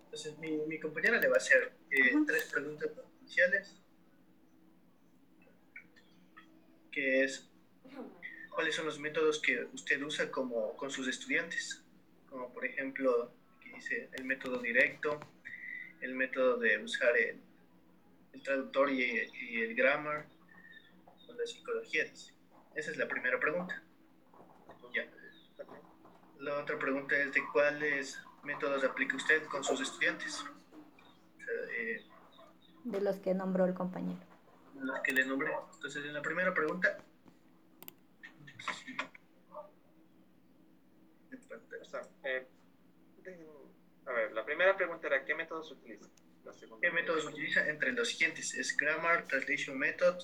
Entonces, 0.05 0.37
mi, 0.39 0.57
mi 0.65 0.79
compañera 0.79 1.19
le 1.19 1.27
va 1.27 1.35
a 1.35 1.37
hacer 1.37 1.77
eh, 1.91 2.11
tres 2.25 2.45
preguntas 2.51 2.89
iniciales, 3.21 3.79
que 6.91 7.23
es, 7.23 7.47
¿cuáles 8.49 8.75
son 8.75 8.85
los 8.85 8.99
métodos 8.99 9.39
que 9.39 9.65
usted 9.73 10.01
usa 10.01 10.29
como, 10.31 10.75
con 10.75 10.91
sus 10.91 11.07
estudiantes? 11.07 11.83
Como 12.29 12.51
por 12.53 12.65
ejemplo, 12.65 13.31
aquí 13.57 13.71
dice 13.73 14.09
el 14.13 14.25
método 14.25 14.59
directo, 14.59 15.19
el 16.01 16.15
método 16.15 16.57
de 16.57 16.77
usar 16.83 17.15
el, 17.17 17.41
el 18.33 18.43
traductor 18.43 18.91
y, 18.91 19.01
el 19.61 19.75
grammar, 19.75 20.25
con 21.25 21.37
la 21.37 21.45
psicología. 21.45 22.05
dice. 22.05 22.33
Esa 22.75 22.91
es 22.91 22.97
la 22.97 23.07
primera 23.07 23.39
pregunta. 23.39 23.81
Ya. 24.93 25.05
La 26.39 26.59
otra 26.59 26.77
pregunta 26.77 27.17
es 27.17 27.33
de 27.33 27.41
cuáles 27.51 28.19
métodos 28.43 28.83
aplica 28.83 29.15
usted 29.15 29.43
con 29.45 29.63
sus 29.63 29.81
estudiantes. 29.81 30.43
O 30.43 31.71
eh, 31.71 32.05
De 32.85 33.01
los 33.01 33.17
que 33.17 33.33
nombró 33.33 33.65
el 33.65 33.73
compañero. 33.73 34.28
Los 34.85 34.99
que 35.01 35.11
le 35.11 35.25
nombré. 35.25 35.51
Entonces, 35.73 36.05
en 36.05 36.13
la 36.13 36.21
primera 36.21 36.53
pregunta. 36.53 36.97
Eh, 42.23 42.47
a 44.05 44.11
ver, 44.11 44.31
la 44.33 44.45
primera 44.45 44.75
pregunta 44.75 45.07
era 45.07 45.25
¿qué 45.25 45.35
métodos 45.35 45.71
utiliza? 45.71 46.07
La 46.43 46.53
segunda. 46.53 46.87
¿Qué 46.87 46.93
métodos 46.93 47.25
utiliza? 47.25 47.67
Entre 47.67 47.91
los 47.91 48.09
siguientes: 48.09 48.53
es 48.53 48.75
Grammar, 48.77 49.27
Translation 49.27 49.77
Method, 49.77 50.23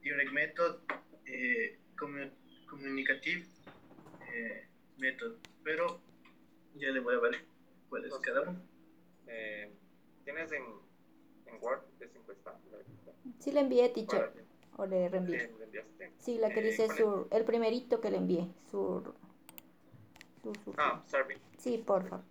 Direct 0.00 0.32
Method, 0.32 0.80
eh, 1.26 1.78
commu- 1.96 2.32
Communicative 2.68 3.46
eh, 4.32 4.68
Method. 4.98 5.36
Pero 5.62 6.00
ya 6.74 6.90
le 6.90 7.00
voy 7.00 7.14
a 7.16 7.20
ver 7.20 7.44
cuál 7.88 8.04
es 8.04 8.14
cada 8.18 8.42
uno. 8.42 8.62
Eh, 9.26 9.72
¿Tienes 10.24 10.50
en, 10.52 10.64
en 11.52 11.62
Word 11.62 11.80
encuesta? 12.00 12.58
Sí 13.38 13.52
le 13.52 13.60
envié, 13.60 13.88
teacher. 13.90 14.32
O 14.76 14.86
le 14.86 15.00
¿le- 15.00 15.08
reenvié. 15.08 15.50
Sí, 16.18 16.38
la 16.38 16.52
que 16.52 16.60
Eh, 16.60 16.64
dice 16.64 16.88
sur. 16.88 17.28
El 17.30 17.44
primerito 17.44 18.00
que 18.00 18.10
le 18.10 18.18
envié. 18.18 18.46
Sur. 18.70 19.14
sur, 20.42 20.56
sur, 20.64 20.74
Ah, 20.78 21.02
sur. 21.06 21.18
sorry. 21.20 21.36
Sí, 21.58 21.78
por 21.78 22.06
favor. 22.08 22.24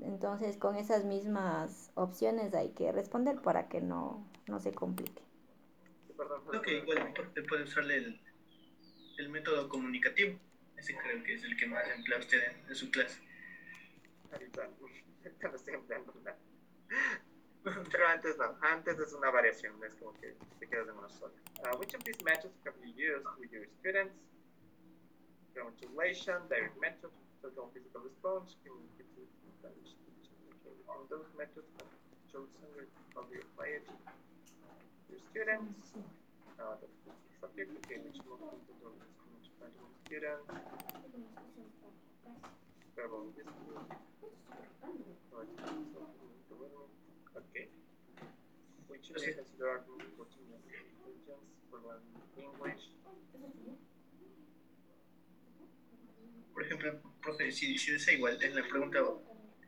Entonces, 0.00 0.56
con 0.56 0.76
esas 0.76 1.04
mismas 1.04 1.90
opciones 1.94 2.54
hay 2.54 2.70
que 2.70 2.90
responder 2.92 3.40
para 3.42 3.68
que 3.68 3.80
no, 3.80 4.26
no 4.46 4.58
se 4.60 4.72
complique. 4.72 5.22
Creo 6.48 6.62
que 6.62 6.78
igual 6.78 7.12
usted 7.26 7.46
puede 7.46 7.64
usarle 7.64 7.96
el, 7.96 8.20
el 9.18 9.28
método 9.28 9.68
comunicativo. 9.68 10.38
Ese 10.76 10.96
creo 10.96 11.22
que 11.24 11.34
es 11.34 11.44
el 11.44 11.56
que 11.56 11.66
más 11.66 11.86
emplea 11.94 12.18
usted 12.18 12.38
en, 12.42 12.68
en 12.68 12.74
su 12.74 12.90
clase. 12.90 13.20
Ahorita, 14.32 14.62
ahorita 15.24 15.48
no 15.48 15.56
estoy 15.56 15.74
empleando 15.74 16.14
nada. 16.22 16.38
Pero 17.92 18.08
antes 18.08 18.38
no, 18.38 18.56
antes 18.62 18.98
es 18.98 19.12
una 19.12 19.30
variación, 19.30 19.74
es 19.84 19.94
como 19.96 20.14
que 20.14 20.34
te 20.58 20.66
quedas 20.66 20.88
en 20.88 20.96
una 20.96 21.08
sola. 21.08 21.32
Uh, 21.62 21.76
which 21.78 21.94
of 21.94 22.02
these 22.04 22.22
methods 22.24 22.54
have 22.64 22.74
you 22.80 22.92
used 22.96 23.26
with 23.38 23.50
your 23.52 23.66
students? 23.80 24.14
Translation, 25.52 26.40
direct 26.48 26.80
method, 26.80 27.10
total 27.42 27.70
physical 27.74 28.00
response, 28.00 28.56
communicative. 28.64 29.28
Okay, 29.60 30.72
and 30.88 31.08
those 31.10 31.28
methods 31.36 31.68
have 31.76 31.92
chosen 32.32 32.64
your, 32.74 32.88
of 33.16 33.28
your 33.30 33.44
to 33.44 33.92
your 35.10 35.20
students. 35.30 35.92
uh, 36.60 36.76
the 36.80 36.88
subject, 37.40 37.72
okay, 37.84 37.96
which 38.04 38.20
most 38.28 38.44
people 38.52 38.76
don't 38.84 39.00
understand 39.00 39.72
students. 40.04 40.44
Verbal 42.96 43.32
Okay. 43.32 43.48
Which 45.32 45.56
do 46.48 47.09
you 49.10 49.34
consider 49.34 49.68
are 49.68 49.82
the 49.86 50.04
important 50.04 50.46
intelligence 50.54 51.50
for 51.70 51.78
learning 51.82 52.14
English? 52.38 52.82
Por 56.52 56.62
ejemplo, 56.64 57.00
profe, 57.22 57.50
si, 57.52 57.78
si 57.78 57.92
desea 57.92 58.14
igual 58.14 58.42
en 58.42 58.54
la 58.54 58.62
pregunta, 58.68 59.00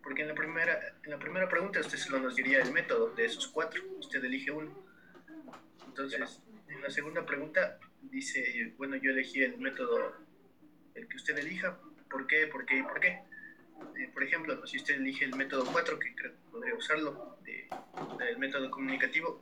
porque 0.02 0.22
en 0.22 0.28
la 0.28 0.34
primera, 0.34 0.98
en 1.02 1.10
la 1.10 1.18
primera 1.18 1.48
pregunta 1.48 1.80
usted 1.80 1.96
solo 1.96 2.20
nos 2.20 2.36
diría 2.36 2.60
el 2.62 2.72
método 2.72 3.10
de 3.14 3.24
esos 3.24 3.46
cuatro, 3.48 3.82
usted 3.98 4.22
elige 4.24 4.50
uno. 4.50 4.70
Entonces, 5.86 6.40
en 6.68 6.82
la 6.82 6.90
segunda 6.90 7.24
pregunta 7.24 7.78
dice, 8.02 8.74
bueno, 8.76 8.96
yo 8.96 9.10
elegí 9.10 9.42
el 9.42 9.58
método, 9.58 10.12
el 10.94 11.08
que 11.08 11.16
usted 11.16 11.38
elija, 11.38 11.78
¿por 12.10 12.26
qué, 12.26 12.46
por 12.46 12.66
qué 12.66 12.78
y 12.78 12.82
por 12.82 13.00
qué? 13.00 13.20
Eh, 13.96 14.10
por 14.12 14.22
ejemplo, 14.22 14.66
si 14.66 14.76
usted 14.78 14.94
elige 14.96 15.24
el 15.24 15.34
método 15.36 15.64
4, 15.70 15.98
que 15.98 16.14
creo 16.14 16.32
que 16.32 16.50
podría 16.50 16.74
usarlo, 16.74 17.38
de, 17.42 17.68
del 18.18 18.38
método 18.38 18.70
comunicativo, 18.70 19.40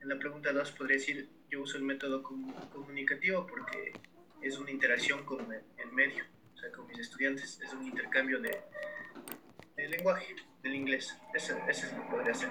en 0.00 0.08
la 0.08 0.18
pregunta 0.18 0.52
2 0.52 0.72
podría 0.72 0.96
decir, 0.96 1.28
yo 1.50 1.62
uso 1.62 1.76
el 1.76 1.84
método 1.84 2.22
com- 2.22 2.52
comunicativo 2.70 3.46
porque 3.46 3.92
es 4.42 4.58
una 4.58 4.70
interacción 4.70 5.24
con 5.24 5.40
el, 5.52 5.62
el 5.78 5.92
medio, 5.92 6.24
o 6.54 6.58
sea, 6.58 6.70
con 6.72 6.86
mis 6.86 6.98
estudiantes, 6.98 7.60
es 7.60 7.72
un 7.72 7.84
intercambio 7.86 8.40
de, 8.40 8.60
de 9.76 9.88
lenguaje, 9.88 10.34
del 10.62 10.74
inglés. 10.74 11.16
Eso, 11.34 11.56
eso 11.68 11.86
es 11.86 11.92
lo 11.92 12.02
que 12.02 12.08
podría 12.10 12.32
hacer. 12.32 12.50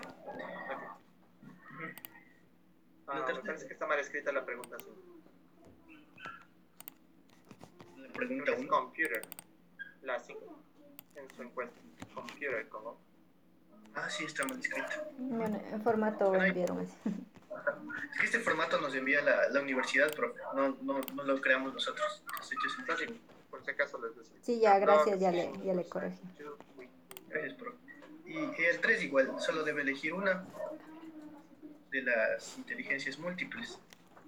Ah, 3.07 3.23
me 3.33 3.41
parece 3.41 3.67
que 3.67 3.73
está 3.73 3.85
mal 3.85 3.99
escrita 3.99 4.31
la 4.31 4.43
pregunta 4.45 4.77
5. 4.79 4.91
La 7.97 8.09
pregunta 8.13 8.51
Es 8.53 8.59
1. 8.59 8.67
computer. 8.69 9.21
La 10.01 10.19
5. 10.19 10.64
En 11.15 11.35
su 11.35 11.41
encuesta. 11.43 11.79
Computer, 12.13 12.67
como. 12.69 12.97
Ah, 13.95 14.09
sí, 14.09 14.25
está 14.25 14.45
mal 14.45 14.59
escrita. 14.59 15.07
Bueno, 15.17 15.61
en 15.71 15.81
formato 15.81 16.33
Ay. 16.33 16.49
enviaron 16.49 16.79
así. 16.79 16.95
Es 18.13 18.19
que 18.19 18.25
este 18.25 18.39
formato 18.39 18.79
nos 18.81 18.93
envía 18.93 19.21
la, 19.21 19.49
la 19.49 19.61
universidad, 19.61 20.13
profe. 20.13 20.39
No, 20.55 20.77
no, 20.81 20.99
no 21.13 21.23
lo 21.23 21.39
creamos 21.39 21.73
nosotros. 21.73 22.21
Entonces, 22.79 23.09
por 23.49 23.63
si 23.63 23.71
acaso 23.71 23.99
les 24.05 24.15
decía. 24.17 24.37
Sí, 24.41 24.59
ya, 24.59 24.77
gracias, 24.79 25.19
ya 25.19 25.31
le, 25.31 25.51
ya 25.63 25.73
le 25.73 25.87
corregí. 25.87 26.19
Gracias, 27.29 27.53
profe. 27.53 27.77
Y 28.25 28.63
el 28.63 28.79
3 28.81 29.03
igual, 29.03 29.35
solo 29.39 29.63
debe 29.63 29.83
elegir 29.83 30.13
una 30.13 30.45
de 31.91 32.01
las 32.01 32.57
inteligencias 32.57 33.17
múltiples 33.17 33.79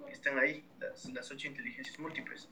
que 0.06 0.12
están 0.12 0.38
ahí, 0.38 0.64
las, 0.78 1.04
las 1.06 1.30
ocho 1.30 1.48
inteligencias 1.48 1.98
múltiples. 1.98 2.48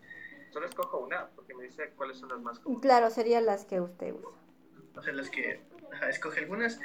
Solo 0.57 0.69
escojo 0.69 1.01
una, 1.01 1.29
porque 1.37 1.53
me 1.55 1.65
dice 1.65 1.91
cuáles 1.97 2.17
son 2.17 2.31
las 2.31 2.41
más 2.41 2.59
comunes. 2.61 2.81
Claro, 2.81 3.11
serían 3.11 3.45
las 3.45 3.67
que 3.67 3.79
usted 3.79 4.15
usa. 4.15 4.41
O 4.95 5.03
sea, 5.03 5.13
las 5.13 5.29
que 5.29 5.61
ajá, 5.93 6.09
escoge 6.09 6.41
algunas 6.41 6.81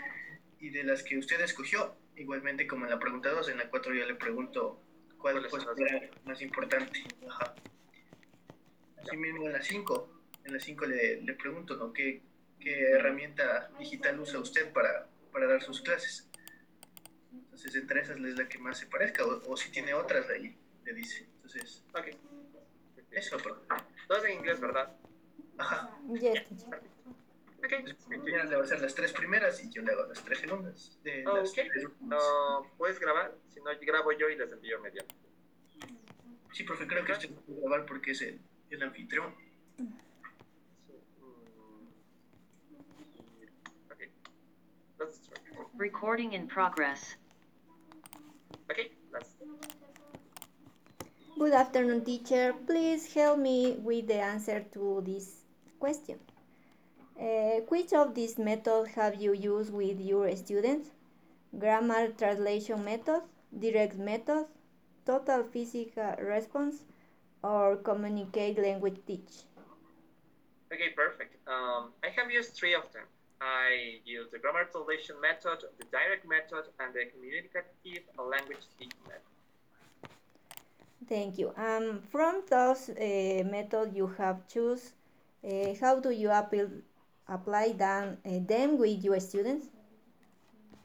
y 0.60 0.72
de 0.72 0.84
las 0.84 1.04
que 1.04 1.18
usted 1.18 1.40
escogió, 1.40 1.96
igualmente 2.18 2.68
como 2.68 2.84
en 2.84 2.92
la 2.92 3.00
pregunta 3.00 3.30
2, 3.30 3.48
en 3.48 3.60
la 3.60 3.70
4 3.70 3.94
yo 3.94 4.06
le 4.06 4.16
pregunto 4.16 4.82
cuál 5.18 5.36
¿Cuáles 5.36 5.52
pues, 5.52 5.66
era 5.78 6.10
más 6.26 6.42
importante. 6.42 7.02
Ajá. 7.30 7.56
Así 9.02 9.16
mismo 9.16 9.46
en 9.46 9.54
la 9.54 9.62
5, 9.62 10.22
en 10.44 10.54
la 10.54 10.60
5 10.60 10.86
le, 10.88 11.22
le 11.22 11.34
pregunto, 11.36 11.78
¿no? 11.78 11.94
¿Qué, 11.94 12.24
¿Qué 12.60 12.90
herramienta 12.90 13.72
digital 13.80 14.20
usa 14.20 14.42
usted 14.42 14.74
para, 14.74 15.08
para 15.32 15.48
dar 15.48 15.62
sus 15.62 15.80
clases? 15.80 16.30
Entonces, 17.32 17.74
entre 17.76 18.02
esas 18.02 18.18
es 18.18 18.36
la 18.38 18.50
que 18.50 18.58
más 18.58 18.80
se 18.80 18.88
parezca, 18.88 19.24
o, 19.26 19.50
o 19.50 19.56
si 19.56 19.72
tiene 19.72 19.94
otras 19.94 20.30
ahí, 20.30 20.58
le 20.84 20.94
dice. 20.94 21.26
Entonces, 21.36 21.86
Ok. 21.94 22.31
Eso. 23.12 23.38
Todas 24.08 24.26
en 24.26 24.34
inglés, 24.40 24.60
¿verdad? 24.60 24.96
Ajá. 25.58 25.98
Yes, 26.10 26.48
teacher. 26.48 26.82
Ok. 27.64 27.74
Hacer 28.64 28.82
las 28.82 28.96
tres 28.96 29.14
primeras 29.14 29.64
y 29.64 29.70
yo 29.70 29.82
le 29.84 29.92
hago 29.92 30.08
las 30.08 30.24
tres 30.24 30.40
segundas. 30.40 31.00
De 31.04 31.24
Oh, 31.28 31.38
las 31.38 31.50
ok. 31.50 31.56
tres. 31.56 31.88
No, 32.02 32.66
¿Puedes 32.78 33.00
grabar? 33.00 33.36
Si 33.50 33.60
no, 33.62 33.70
grabo 33.82 34.12
yo 34.14 34.30
y 34.30 34.36
les 34.38 34.52
envío 34.52 34.80
mediante. 34.82 35.16
Sí, 36.54 36.64
profe, 36.64 36.88
creo 36.88 37.06
que 37.06 37.12
usted 37.14 37.30
puede 37.30 37.62
grabar 37.62 37.86
porque 37.86 38.12
es 38.12 38.22
el, 38.24 38.42
el 38.72 38.84
anfitrión. 38.84 39.34
Mm, 39.78 39.94
Ok. 43.92 44.00
Let's 45.00 45.16
start. 45.18 45.42
Recording 45.76 46.34
in 46.34 46.48
progress. 46.48 47.16
Ok, 48.70 48.78
let's. 48.78 49.01
Good 51.42 51.54
afternoon, 51.54 52.06
teacher. 52.06 52.54
Please 52.68 53.12
help 53.16 53.40
me 53.40 53.72
with 53.82 54.06
the 54.06 54.22
answer 54.22 54.64
to 54.74 55.02
this 55.04 55.42
question. 55.80 56.20
Uh, 57.20 57.66
which 57.68 57.94
of 57.94 58.14
these 58.14 58.38
methods 58.38 58.90
have 58.92 59.16
you 59.16 59.34
used 59.34 59.74
with 59.74 60.00
your 60.00 60.36
students? 60.36 60.92
Grammar 61.58 62.10
translation 62.10 62.86
method, 62.86 63.24
direct 63.58 63.98
method, 63.98 64.46
total 65.04 65.42
physical 65.52 66.14
response, 66.20 66.84
or 67.42 67.78
communicate 67.78 68.60
language 68.60 69.00
teach? 69.08 69.34
Okay, 70.72 70.90
perfect. 70.96 71.38
Um, 71.48 71.90
I 72.04 72.10
have 72.16 72.30
used 72.30 72.54
three 72.54 72.76
of 72.76 72.84
them. 72.94 73.06
I 73.42 73.98
used 74.06 74.32
the 74.32 74.38
grammar 74.38 74.66
translation 74.66 75.16
method, 75.20 75.58
the 75.80 75.86
direct 75.86 76.24
method, 76.24 76.70
and 76.80 76.94
the 76.94 77.06
communicative 77.12 78.06
language 78.20 78.66
teaching 78.78 79.02
method. 79.08 79.31
Thank 81.08 81.38
you. 81.38 81.54
Um, 81.58 82.02
from 82.12 82.44
those 82.50 82.90
uh, 82.90 83.44
methods 83.50 83.96
you 83.96 84.08
have 84.18 84.48
choose, 84.48 84.94
uh, 85.44 85.74
how 85.80 86.00
do 86.00 86.12
you 86.12 86.30
apply, 86.30 86.68
apply 87.28 87.74
them, 87.74 88.18
uh, 88.26 88.40
them 88.46 88.78
with 88.78 89.04
your 89.04 89.20
students? 89.20 89.68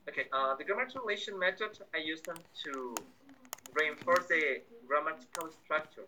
Okay, 0.08 0.26
uh, 0.32 0.54
the 0.56 0.64
grammar 0.64 0.88
translation 0.90 1.38
method, 1.38 1.78
I 1.94 1.98
use 1.98 2.22
them 2.22 2.36
to 2.64 2.94
reinforce 3.74 4.26
the 4.28 4.62
grammatical 4.86 5.50
structure. 5.64 6.06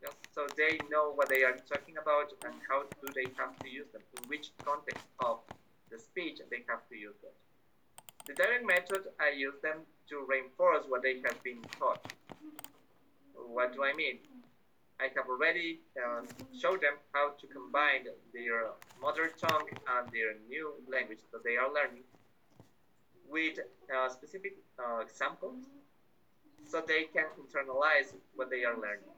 Yes, 0.00 0.12
so 0.34 0.46
they 0.56 0.78
know 0.90 1.12
what 1.14 1.28
they 1.28 1.44
are 1.44 1.56
talking 1.68 1.96
about 1.98 2.32
and 2.44 2.54
how 2.68 2.82
do 2.82 3.12
they 3.14 3.26
have 3.36 3.56
to 3.60 3.68
use 3.68 3.86
them, 3.92 4.02
in 4.16 4.28
which 4.28 4.50
context 4.64 5.04
of 5.20 5.38
the 5.90 5.98
speech 5.98 6.40
they 6.50 6.64
have 6.68 6.88
to 6.88 6.96
use 6.96 7.14
them. 7.22 7.32
The 8.26 8.34
direct 8.34 8.64
method, 8.66 9.02
I 9.20 9.30
use 9.36 9.54
them 9.62 9.78
to 10.08 10.24
reinforce 10.28 10.84
what 10.88 11.02
they 11.02 11.20
have 11.24 11.42
been 11.42 11.60
taught. 11.78 12.12
What 13.48 13.74
do 13.74 13.84
I 13.84 13.92
mean? 13.94 14.18
I 15.00 15.08
have 15.16 15.26
already 15.28 15.80
uh, 15.98 16.22
showed 16.56 16.80
them 16.80 16.94
how 17.12 17.32
to 17.40 17.46
combine 17.46 18.04
their 18.32 18.70
mother 19.00 19.32
tongue 19.40 19.68
and 19.70 20.08
their 20.12 20.34
new 20.48 20.74
language 20.88 21.18
that 21.32 21.42
they 21.42 21.56
are 21.56 21.72
learning 21.72 22.04
with 23.28 23.58
uh, 23.90 24.08
specific 24.08 24.54
uh, 24.78 25.00
examples 25.00 25.64
so 26.68 26.82
they 26.86 27.04
can 27.04 27.26
internalize 27.40 28.14
what 28.36 28.50
they 28.50 28.64
are 28.64 28.76
learning. 28.76 29.10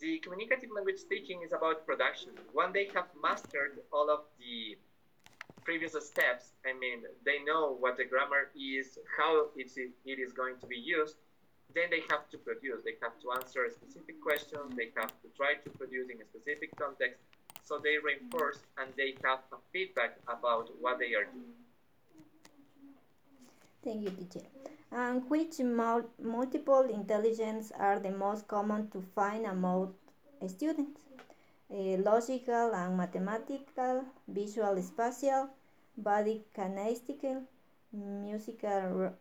The 0.00 0.18
communicative 0.20 0.70
language 0.74 1.00
teaching 1.10 1.42
is 1.44 1.52
about 1.52 1.84
production. 1.84 2.30
When 2.52 2.72
they 2.72 2.88
have 2.94 3.06
mastered 3.20 3.80
all 3.92 4.08
of 4.08 4.20
the 4.38 4.78
previous 5.64 5.92
steps, 5.92 6.52
I 6.64 6.72
mean, 6.78 7.02
they 7.26 7.42
know 7.44 7.76
what 7.78 7.96
the 7.96 8.04
grammar 8.04 8.48
is, 8.56 8.96
how 9.18 9.48
it 9.56 9.70
is 10.06 10.32
going 10.32 10.56
to 10.60 10.66
be 10.66 10.76
used, 10.78 11.16
then 11.74 11.90
they 11.90 12.02
have 12.10 12.28
to 12.30 12.38
produce. 12.38 12.82
They 12.84 12.96
have 13.02 13.18
to 13.20 13.32
answer 13.32 13.64
a 13.64 13.70
specific 13.70 14.20
question. 14.20 14.58
They 14.76 14.90
have 14.96 15.12
to 15.22 15.28
try 15.36 15.54
to 15.54 15.70
produce 15.70 16.08
in 16.10 16.20
a 16.20 16.24
specific 16.24 16.74
context. 16.76 17.20
So 17.64 17.78
they 17.78 17.98
reinforce 17.98 18.58
and 18.78 18.90
they 18.96 19.14
have 19.24 19.40
a 19.52 19.56
feedback 19.72 20.16
about 20.26 20.70
what 20.80 20.98
they 20.98 21.14
are 21.14 21.24
doing. 21.24 21.52
Thank 23.84 24.02
you, 24.02 24.10
teacher. 24.10 24.46
And 24.90 25.28
which 25.28 25.58
mul- 25.60 26.10
multiple 26.20 26.88
intelligence 26.88 27.70
are 27.78 27.98
the 28.00 28.10
most 28.10 28.48
common 28.48 28.90
to 28.90 29.02
find 29.14 29.44
among 29.46 29.94
students? 30.46 31.00
Uh, 31.70 31.98
logical 31.98 32.74
and 32.74 32.96
mathematical, 32.96 34.02
visual 34.26 34.80
spatial, 34.82 35.50
body 35.98 36.42
kinesthetic, 36.56 37.42
musical 37.92 39.12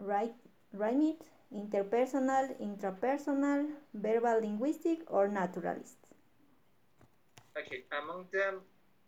right, 0.00 0.34
rhythmic, 0.72 1.20
interpersonal, 1.54 2.56
intrapersonal, 2.60 3.68
verbal 3.94 4.40
linguistic, 4.40 5.00
or 5.08 5.28
naturalist? 5.28 5.96
Okay, 7.56 7.84
among 8.02 8.26
them, 8.32 8.60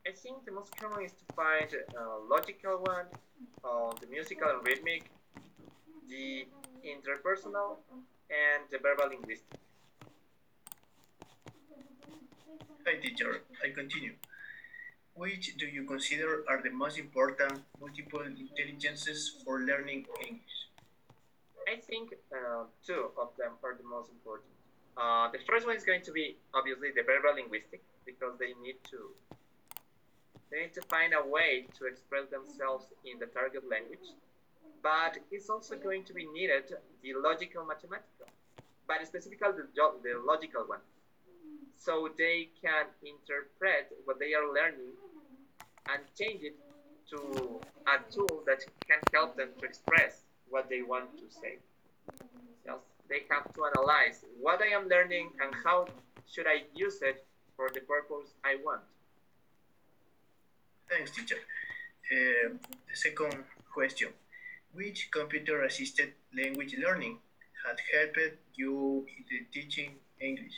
I 0.07 0.13
think 0.13 0.45
the 0.45 0.53
most 0.53 0.77
common 0.77 1.05
is 1.05 1.13
to 1.13 1.35
find 1.35 1.69
uh, 1.97 2.19
logical 2.29 2.79
one, 2.85 3.07
uh, 3.65 3.93
the 4.01 4.07
musical 4.07 4.49
and 4.51 4.67
rhythmic, 4.67 5.11
the 6.09 6.47
interpersonal, 6.85 7.79
and 8.29 8.63
the 8.71 8.79
verbal 8.79 9.09
linguistic. 9.09 9.59
Hi, 12.87 13.01
teacher. 13.01 13.41
I 13.65 13.71
continue. 13.71 14.13
Which 15.15 15.57
do 15.57 15.67
you 15.67 15.85
consider 15.85 16.45
are 16.49 16.61
the 16.61 16.71
most 16.71 16.99
important 16.99 17.63
multiple 17.81 18.21
intelligences 18.21 19.41
for 19.43 19.61
learning 19.61 20.05
English? 20.21 20.55
I 21.69 21.81
think 21.81 22.15
uh, 22.33 22.65
two 22.87 23.11
of 23.19 23.31
them 23.39 23.53
are 23.63 23.75
the 23.77 23.85
most 23.89 24.11
important. 24.11 24.51
Uh, 24.97 25.31
the 25.33 25.39
first 25.49 25.67
one 25.67 25.77
is 25.77 25.85
going 25.85 26.03
to 26.03 26.13
be 26.13 26.37
obviously 26.55 26.91
the 26.95 27.03
verbal 27.03 27.35
linguistic 27.35 27.83
because 28.07 28.39
they 28.39 28.55
need 28.63 28.79
to 28.91 29.11
they 30.51 30.69
need 30.69 30.75
to 30.75 30.83
find 30.83 31.15
a 31.15 31.27
way 31.27 31.67
to 31.79 31.87
express 31.87 32.29
themselves 32.31 32.87
in 33.05 33.19
the 33.19 33.27
target 33.27 33.65
language. 33.69 34.15
But 34.83 35.19
it's 35.33 35.51
also 35.51 35.75
going 35.75 36.05
to 36.05 36.13
be 36.13 36.27
needed 36.27 36.71
the 37.03 37.15
logical 37.15 37.65
mathematical, 37.65 38.29
but 38.87 39.05
specifically 39.07 39.49
the, 39.57 39.67
the 39.75 40.15
logical 40.25 40.63
one. 40.67 40.85
So 41.77 42.09
they 42.17 42.51
can 42.63 42.87
interpret 43.03 43.91
what 44.05 44.21
they 44.21 44.35
are 44.35 44.47
learning 44.47 44.95
and 45.91 46.01
change 46.17 46.43
it 46.45 46.57
to 47.11 47.61
a 47.89 47.99
tool 48.13 48.45
that 48.47 48.61
can 48.87 49.01
help 49.13 49.37
them 49.37 49.49
to 49.59 49.67
express 49.67 50.23
what 50.55 50.71
they 50.71 50.83
want 50.83 51.09
to 51.19 51.27
say. 51.41 51.59
Yes, 52.65 52.79
they 53.11 53.21
have 53.29 53.53
to 53.55 53.61
analyze 53.71 54.19
what 54.41 54.63
I 54.63 54.71
am 54.79 54.89
learning 54.89 55.31
and 55.43 55.51
how 55.65 55.79
should 56.31 56.47
I 56.47 56.59
use 56.75 57.03
it 57.03 57.27
for 57.57 57.67
the 57.75 57.81
purpose 57.81 58.29
I 58.45 58.55
want. 58.65 58.83
Thanks, 60.89 61.11
teacher. 61.11 61.41
Uh, 62.15 62.55
second 62.93 63.35
question. 63.73 64.11
Which 64.73 65.09
computer-assisted 65.11 66.13
language 66.41 66.77
learning 66.85 67.19
has 67.65 67.77
helped 67.93 68.39
you 68.55 69.07
in 69.17 69.23
the 69.31 69.41
teaching 69.53 69.91
English? 70.21 70.57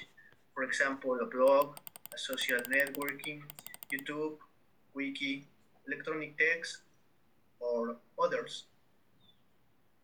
For 0.54 0.62
example, 0.64 1.16
a 1.22 1.26
blog, 1.26 1.78
a 2.14 2.18
social 2.18 2.60
networking, 2.76 3.40
YouTube, 3.92 4.36
wiki, 4.94 5.46
electronic 5.86 6.36
text, 6.36 6.82
or 7.60 7.96
others? 8.22 8.64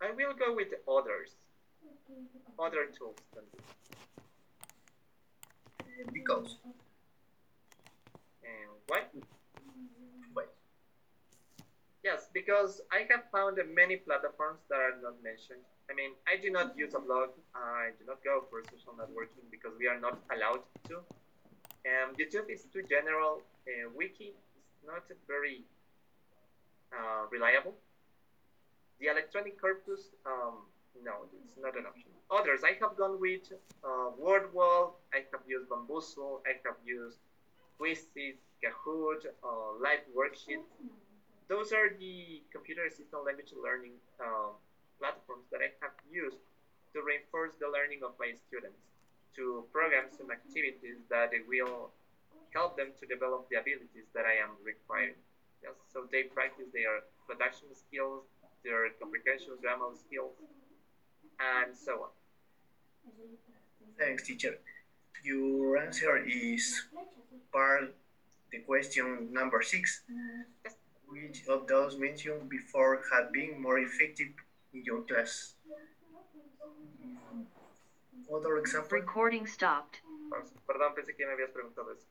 I 0.02 0.10
will 0.10 0.34
go 0.34 0.52
with 0.54 0.74
others. 0.90 1.30
Other 2.58 2.86
tools 2.98 3.16
than 3.34 3.44
this. 3.54 3.62
Because? 6.12 6.56
And 8.42 8.70
why? 8.88 9.02
Why? 10.34 10.44
Yes, 12.02 12.28
because 12.34 12.80
I 12.90 13.06
have 13.10 13.30
found 13.30 13.58
many 13.72 13.96
platforms 13.96 14.60
that 14.68 14.74
are 14.76 14.98
not 15.00 15.22
mentioned. 15.22 15.62
I 15.88 15.94
mean, 15.94 16.10
I 16.26 16.36
do 16.42 16.50
not 16.50 16.76
use 16.76 16.94
a 16.94 16.98
blog. 16.98 17.30
I 17.54 17.90
do 17.98 18.04
not 18.06 18.24
go 18.24 18.44
for 18.50 18.62
social 18.70 18.94
networking 18.98 19.46
because 19.50 19.72
we 19.78 19.86
are 19.86 20.00
not 20.00 20.18
allowed 20.34 20.62
to. 20.88 20.98
And 21.86 22.16
YouTube 22.18 22.50
is 22.50 22.66
too 22.72 22.82
general. 22.82 23.42
Uh, 23.66 23.90
Wiki 23.94 24.34
is 24.34 24.66
not 24.84 25.04
very 25.28 25.62
uh, 26.92 27.26
reliable. 27.30 27.74
The 29.02 29.10
electronic 29.10 29.60
corpus, 29.60 30.14
um, 30.24 30.62
no, 31.02 31.26
it's 31.42 31.58
not 31.58 31.74
an 31.74 31.90
option. 31.90 32.06
Others, 32.30 32.62
I 32.62 32.78
have 32.78 32.94
gone 32.94 33.18
with 33.18 33.50
uh, 33.82 34.14
WordWall, 34.14 34.94
I 35.10 35.26
have 35.34 35.42
used 35.42 35.66
Baamboozle, 35.68 36.38
I 36.46 36.54
have 36.62 36.78
used 36.86 37.18
Quizizz, 37.80 38.38
Kahoot, 38.62 39.26
uh, 39.42 39.74
Live 39.82 40.06
Worksheet. 40.14 40.62
Those 41.50 41.72
are 41.72 41.90
the 41.98 42.46
computer 42.54 42.86
assisted 42.86 43.18
language 43.26 43.50
learning 43.58 43.98
uh, 44.22 44.54
platforms 45.00 45.50
that 45.50 45.58
I 45.66 45.74
have 45.82 45.98
used 46.06 46.38
to 46.94 47.02
reinforce 47.02 47.58
the 47.58 47.66
learning 47.66 48.06
of 48.06 48.14
my 48.22 48.30
students, 48.46 48.86
to 49.34 49.66
program 49.74 50.14
some 50.14 50.30
activities 50.30 51.02
that 51.10 51.34
will 51.50 51.90
help 52.54 52.76
them 52.78 52.94
to 53.00 53.04
develop 53.10 53.50
the 53.50 53.58
abilities 53.58 54.06
that 54.14 54.30
I 54.30 54.38
am 54.38 54.54
requiring. 54.62 55.18
Yes, 55.58 55.74
so 55.92 56.06
they 56.12 56.22
practice 56.30 56.70
their 56.70 57.02
production 57.26 57.74
skills, 57.74 58.30
their 58.64 58.88
comprehension 59.00 59.54
grammar 59.60 59.90
skills, 60.06 60.34
and 61.40 61.76
so 61.76 61.92
on. 62.06 62.10
Thanks, 63.98 64.22
teacher. 64.22 64.58
Your 65.24 65.78
answer 65.78 66.16
is 66.26 66.86
part 67.52 67.94
the 68.50 68.58
question 68.60 69.32
number 69.32 69.62
six. 69.62 70.02
Which 71.06 71.46
of 71.48 71.66
those 71.66 71.98
mentioned 71.98 72.48
before 72.48 73.02
had 73.12 73.32
been 73.32 73.60
more 73.60 73.78
effective 73.78 74.28
in 74.72 74.82
your 74.84 75.02
class? 75.02 75.54
Other 78.32 78.56
example? 78.58 78.98
Recording 78.98 79.46
stopped. 79.46 80.00
Perdón, 80.66 80.94
pensé 80.94 81.14
que 81.14 81.26
me 81.26 81.32
habías 81.32 81.50
preguntado 81.50 81.92
eso. 81.92 82.06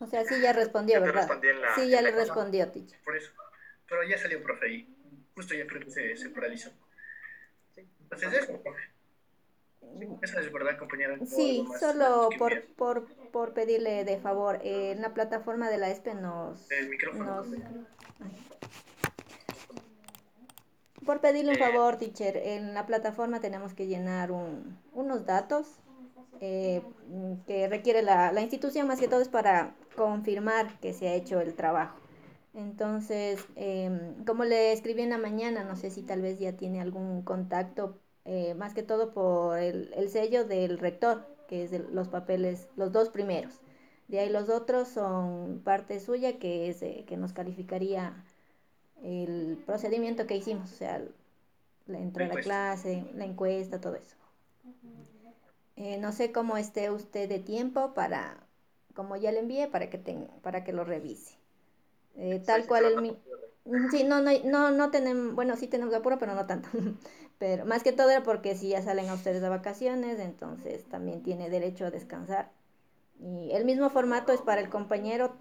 O 0.00 0.06
sea, 0.06 0.24
sí 0.24 0.40
ya 0.40 0.52
respondió, 0.52 1.00
Yo 1.00 1.06
¿verdad? 1.06 1.22
respondí 1.26 1.48
en 1.48 1.60
la- 1.60 1.74
Sí, 1.74 1.90
ya 1.90 2.00
le 2.02 2.12
respondió, 2.12 2.70
teacher. 2.70 3.00
Por 3.04 3.16
eso. 3.16 3.32
Pero 3.88 4.04
ya 4.04 4.16
salió, 4.16 4.40
profe, 4.44 4.66
ahí. 4.66 4.88
Justo 5.38 5.54
ya 5.54 5.68
creo 5.68 5.80
que 5.84 5.90
se, 5.92 6.16
se 6.16 6.30
paralizó. 6.30 6.70
Entonces 7.76 8.32
eso, 8.42 8.60
profe. 8.60 8.80
Esa 10.20 10.40
es 10.40 10.52
verdad, 10.52 10.76
compañera. 10.76 11.16
¿O 11.20 11.24
Sí, 11.26 11.64
solo 11.78 12.30
por, 12.36 12.64
por, 12.74 13.06
por 13.30 13.54
pedirle 13.54 14.04
de 14.04 14.18
favor, 14.18 14.58
eh, 14.64 14.90
en 14.90 15.00
la 15.00 15.14
plataforma 15.14 15.70
de 15.70 15.78
la 15.78 15.90
ESPE 15.90 16.14
nos... 16.16 16.68
El 16.72 16.88
micrófono. 16.88 17.24
nos-. 17.24 17.46
Por 21.06 21.20
pedirle 21.20 21.52
un 21.52 21.56
Eh. 21.56 21.60
favor, 21.60 21.98
teacher, 21.98 22.36
en 22.36 22.74
la 22.74 22.84
plataforma 22.86 23.38
tenemos 23.38 23.74
que 23.74 23.86
llenar 23.86 24.32
un- 24.32 24.76
unos 24.92 25.24
datos 25.24 25.68
eh, 26.40 26.82
mm, 27.06 27.34
que 27.46 27.68
requiere 27.68 28.02
la, 28.02 28.32
la 28.32 28.40
institución, 28.40 28.88
más 28.88 28.98
que 28.98 29.06
todo 29.06 29.20
es 29.20 29.28
para 29.28 29.76
confirmar 29.94 30.80
que 30.80 30.92
se 30.92 31.08
ha 31.08 31.14
hecho 31.14 31.40
el 31.40 31.54
trabajo. 31.54 31.96
Entonces, 32.58 33.46
em, 33.56 34.24
como 34.26 34.44
le 34.44 34.72
escribí 34.72 35.02
en 35.02 35.10
la 35.10 35.18
mañana, 35.18 35.64
no 35.64 35.76
sé 35.76 35.90
si 35.90 36.02
tal 36.02 36.22
vez 36.22 36.38
ya 36.38 36.52
tiene 36.56 36.80
algún 36.80 37.22
contacto, 37.22 38.00
eh, 38.24 38.54
más 38.54 38.74
que 38.74 38.82
todo 38.82 39.12
por 39.12 39.58
el, 39.58 39.92
el 39.94 40.08
sello 40.10 40.44
del 40.44 40.78
rector, 40.78 41.26
que 41.48 41.64
es 41.64 41.70
de 41.70 41.78
los 41.80 42.08
papeles, 42.08 42.68
los 42.76 42.92
dos 42.92 43.10
primeros. 43.10 43.60
De 44.08 44.20
ahí 44.20 44.28
los 44.30 44.48
otros 44.50 44.88
son 44.88 45.60
parte 45.64 46.00
suya, 46.00 46.38
que 46.38 46.68
es 46.68 46.82
eh, 46.82 47.04
que 47.06 47.16
nos 47.16 47.32
calificaría 47.32 48.24
el 49.02 49.58
procedimiento 49.66 50.26
que 50.26 50.36
hicimos, 50.36 50.72
o 50.72 50.76
sea, 50.76 51.02
la 51.86 51.98
entrada 52.00 52.34
a 52.36 52.40
clase, 52.40 53.04
la 53.14 53.26
encuesta, 53.26 53.80
todo 53.80 53.96
eso. 53.96 54.16
Eh, 55.76 55.96
no 55.96 56.12
sé 56.12 56.30
cómo 56.30 56.58
esté 56.58 56.90
usted 56.90 57.26
de 57.26 57.38
tiempo 57.38 57.94
para, 57.94 58.46
como 58.94 59.16
ya 59.16 59.32
le 59.32 59.38
envié, 59.40 59.66
para 59.68 59.88
que, 59.88 59.96
ten- 59.96 60.28
para 60.42 60.62
que 60.62 60.74
lo 60.74 60.84
revise. 60.84 61.37
Eh, 62.18 62.42
tal 62.44 62.62
Sí, 62.62 62.68
cual 62.68 62.84
el 62.84 63.00
mi- 63.00 63.16
Sí, 63.90 64.04
no, 64.04 64.20
no, 64.22 64.30
no, 64.44 64.70
no 64.70 64.90
tenemos, 64.90 65.34
bueno, 65.34 65.56
sí 65.56 65.66
tenemos 65.68 65.94
apuro, 65.94 66.18
pero 66.18 66.34
no 66.34 66.46
tanto. 66.46 66.68
Pero 67.38 67.64
más 67.66 67.84
que 67.84 67.92
todo 67.92 68.10
era 68.10 68.24
porque 68.24 68.56
si 68.56 68.70
ya 68.70 68.82
salen 68.82 69.08
a 69.08 69.14
ustedes 69.14 69.40
de 69.42 69.48
vacaciones, 69.48 70.18
entonces 70.18 70.84
también 70.88 71.22
tiene 71.22 71.48
derecho 71.50 71.86
a 71.86 71.90
descansar. 71.92 72.50
Y 73.20 73.50
el 73.52 73.64
mismo 73.64 73.90
formato 73.90 74.32
es 74.32 74.40
para 74.42 74.60
el 74.60 74.70
compañero, 74.70 75.34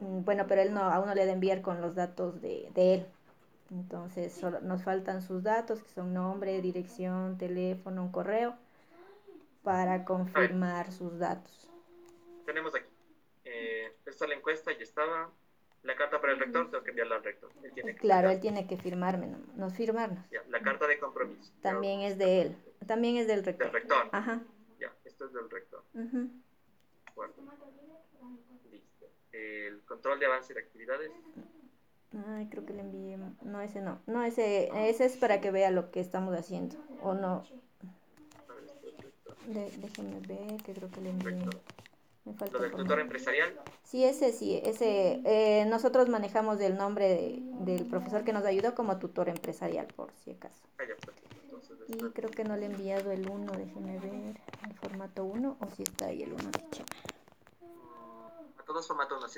mm, 0.00 0.24
bueno, 0.24 0.46
pero 0.48 0.62
él 0.62 0.74
no, 0.74 0.82
aún 0.82 1.06
no 1.08 1.14
le 1.14 1.26
da 1.26 1.32
enviar 1.32 1.62
con 1.62 1.80
los 1.80 1.94
datos 1.94 2.40
de, 2.42 2.70
de 2.74 2.94
él. 2.94 3.06
Entonces 3.70 4.32
solo 4.32 4.60
nos 4.60 4.82
faltan 4.82 5.22
sus 5.22 5.42
datos, 5.42 5.82
que 5.82 5.90
son 5.90 6.14
nombre, 6.14 6.60
dirección, 6.62 7.38
teléfono, 7.38 8.02
un 8.02 8.12
correo, 8.12 8.56
para 9.62 10.04
confirmar 10.04 10.92
sus 10.92 11.18
datos. 11.18 11.68
Tenemos 12.44 12.74
aquí. 12.74 12.88
Eh, 13.44 13.92
esta 14.06 14.24
es 14.24 14.28
la 14.28 14.34
encuesta, 14.36 14.72
ya 14.72 14.82
estaba. 14.82 15.30
La 15.82 15.94
carta 15.96 16.20
para 16.20 16.32
el 16.32 16.38
rector, 16.40 16.70
tengo 16.70 16.82
que 16.84 16.90
enviarla 16.90 17.16
al 17.16 17.24
rector. 17.24 17.50
Él 17.62 17.72
tiene 17.72 17.94
que 17.94 18.00
Claro, 18.00 18.30
él 18.30 18.40
tiene 18.40 18.66
que 18.66 18.76
firmarme, 18.76 19.26
no- 19.28 19.38
nos 19.56 19.74
firmarnos. 19.74 20.28
Ya, 20.30 20.42
la 20.48 20.60
carta 20.60 20.86
de 20.86 20.98
compromiso. 20.98 21.52
También 21.62 22.00
es 22.00 22.18
de 22.18 22.42
él, 22.42 22.56
también 22.86 23.16
es 23.16 23.26
del 23.26 23.36
Del 23.44 23.44
rector. 23.46 23.72
rector. 23.72 24.08
Ajá. 24.12 24.42
Ya, 24.78 24.92
esto 25.04 25.26
es 25.26 25.32
del 25.32 25.48
rector. 25.50 25.82
ujú. 25.94 26.28
Bueno. 27.14 27.32
Listo. 28.70 29.06
El 29.32 29.80
control 29.84 30.18
de 30.20 30.26
avance 30.26 30.52
de 30.54 30.60
actividades. 30.60 31.10
Ay, 32.26 32.48
creo 32.50 32.64
que 32.64 32.72
le 32.72 32.80
envié. 32.80 33.16
No, 33.42 33.60
ese 33.60 33.80
no. 33.80 34.00
No, 34.06 34.22
ese, 34.24 34.70
ese 34.88 35.04
es 35.04 35.16
para 35.16 35.40
que 35.40 35.50
vea 35.50 35.70
lo 35.70 35.90
que 35.90 36.00
estamos 36.00 36.34
haciendo. 36.36 36.76
O 37.02 37.14
no. 37.14 37.44
Ver, 38.48 38.64
es 38.84 38.96
rector. 39.04 39.36
De, 39.46 39.70
déjenme 39.78 40.20
ver, 40.26 40.62
que 40.62 40.72
creo 40.74 40.90
que 40.90 41.00
le 41.02 41.10
envié. 41.10 41.30
Rector. 41.30 41.60
Me 42.28 42.34
falta 42.34 42.58
Lo 42.58 42.62
del 42.64 42.72
tutor 42.72 43.00
empresarial. 43.00 43.58
Sí, 43.84 44.04
ese 44.04 44.32
sí. 44.32 44.60
Ese, 44.64 45.20
eh, 45.24 45.64
nosotros 45.66 46.08
manejamos 46.08 46.60
el 46.60 46.76
nombre 46.76 47.08
de- 47.08 47.38
del 47.64 47.86
profesor 47.86 48.22
que 48.24 48.32
nos 48.32 48.44
ayudó 48.44 48.74
como 48.74 48.98
tutor 48.98 49.28
empresarial, 49.28 49.86
por 49.96 50.12
si 50.12 50.32
acaso. 50.32 50.62
Ah, 50.78 50.82
ya. 50.86 50.94
Entonces, 51.44 51.78
Y 51.88 51.96
creo 52.12 52.30
que 52.30 52.44
no 52.44 52.56
le 52.56 52.66
he 52.66 52.70
enviado 52.70 53.10
el 53.12 53.28
1, 53.28 53.50
déjenme 53.52 53.98
ver. 53.98 54.36
El 54.68 54.74
formato 54.74 55.24
1, 55.24 55.56
o 55.58 55.70
si 55.74 55.84
está 55.84 56.06
ahí 56.06 56.22
el 56.22 56.34
1 56.34 56.50
de 56.50 56.70
Chema. 56.70 56.86
a 58.58 58.62
todos 58.68 58.86
formatos, 58.86 59.18
no 59.22 59.26
sé 59.28 59.34